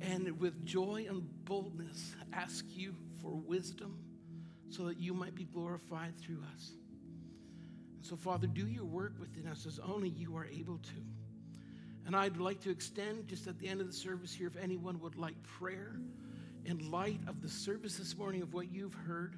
and 0.00 0.38
with 0.40 0.64
joy 0.66 1.06
and 1.08 1.22
boldness 1.44 2.16
ask 2.32 2.64
you 2.68 2.94
for 3.22 3.30
wisdom 3.30 3.96
so 4.70 4.84
that 4.86 4.98
you 4.98 5.14
might 5.14 5.34
be 5.34 5.44
glorified 5.44 6.18
through 6.18 6.42
us. 6.54 6.72
so, 8.02 8.16
Father, 8.16 8.46
do 8.46 8.66
your 8.66 8.84
work 8.84 9.14
within 9.18 9.46
us 9.46 9.66
as 9.66 9.78
only 9.78 10.08
you 10.08 10.36
are 10.36 10.46
able 10.46 10.78
to. 10.78 11.02
And 12.06 12.16
I'd 12.16 12.38
like 12.38 12.60
to 12.60 12.70
extend 12.70 13.28
just 13.28 13.46
at 13.46 13.58
the 13.58 13.68
end 13.68 13.80
of 13.80 13.86
the 13.86 13.92
service 13.92 14.32
here, 14.32 14.46
if 14.46 14.56
anyone 14.56 14.98
would 15.00 15.16
like 15.16 15.34
prayer 15.42 15.96
in 16.64 16.90
light 16.90 17.20
of 17.26 17.42
the 17.42 17.48
service 17.48 17.96
this 17.96 18.16
morning 18.16 18.42
of 18.42 18.54
what 18.54 18.70
you've 18.72 18.94
heard, 18.94 19.36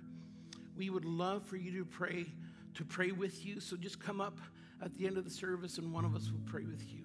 we 0.76 0.90
would 0.90 1.04
love 1.04 1.44
for 1.44 1.56
you 1.56 1.72
to 1.78 1.84
pray, 1.84 2.26
to 2.74 2.84
pray 2.84 3.10
with 3.10 3.44
you. 3.44 3.60
So 3.60 3.76
just 3.76 3.98
come 3.98 4.20
up 4.20 4.38
at 4.82 4.94
the 4.94 5.06
end 5.06 5.16
of 5.16 5.24
the 5.24 5.30
service 5.30 5.78
and 5.78 5.92
one 5.92 6.04
of 6.04 6.14
us 6.14 6.30
will 6.30 6.40
pray 6.46 6.64
with 6.64 6.92
you. 6.92 7.02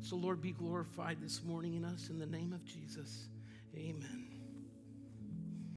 So, 0.00 0.16
Lord, 0.16 0.40
be 0.40 0.52
glorified 0.52 1.18
this 1.20 1.42
morning 1.44 1.74
in 1.74 1.84
us 1.84 2.08
in 2.08 2.18
the 2.18 2.26
name 2.26 2.52
of 2.52 2.64
Jesus. 2.64 3.28
Amen. 3.76 4.27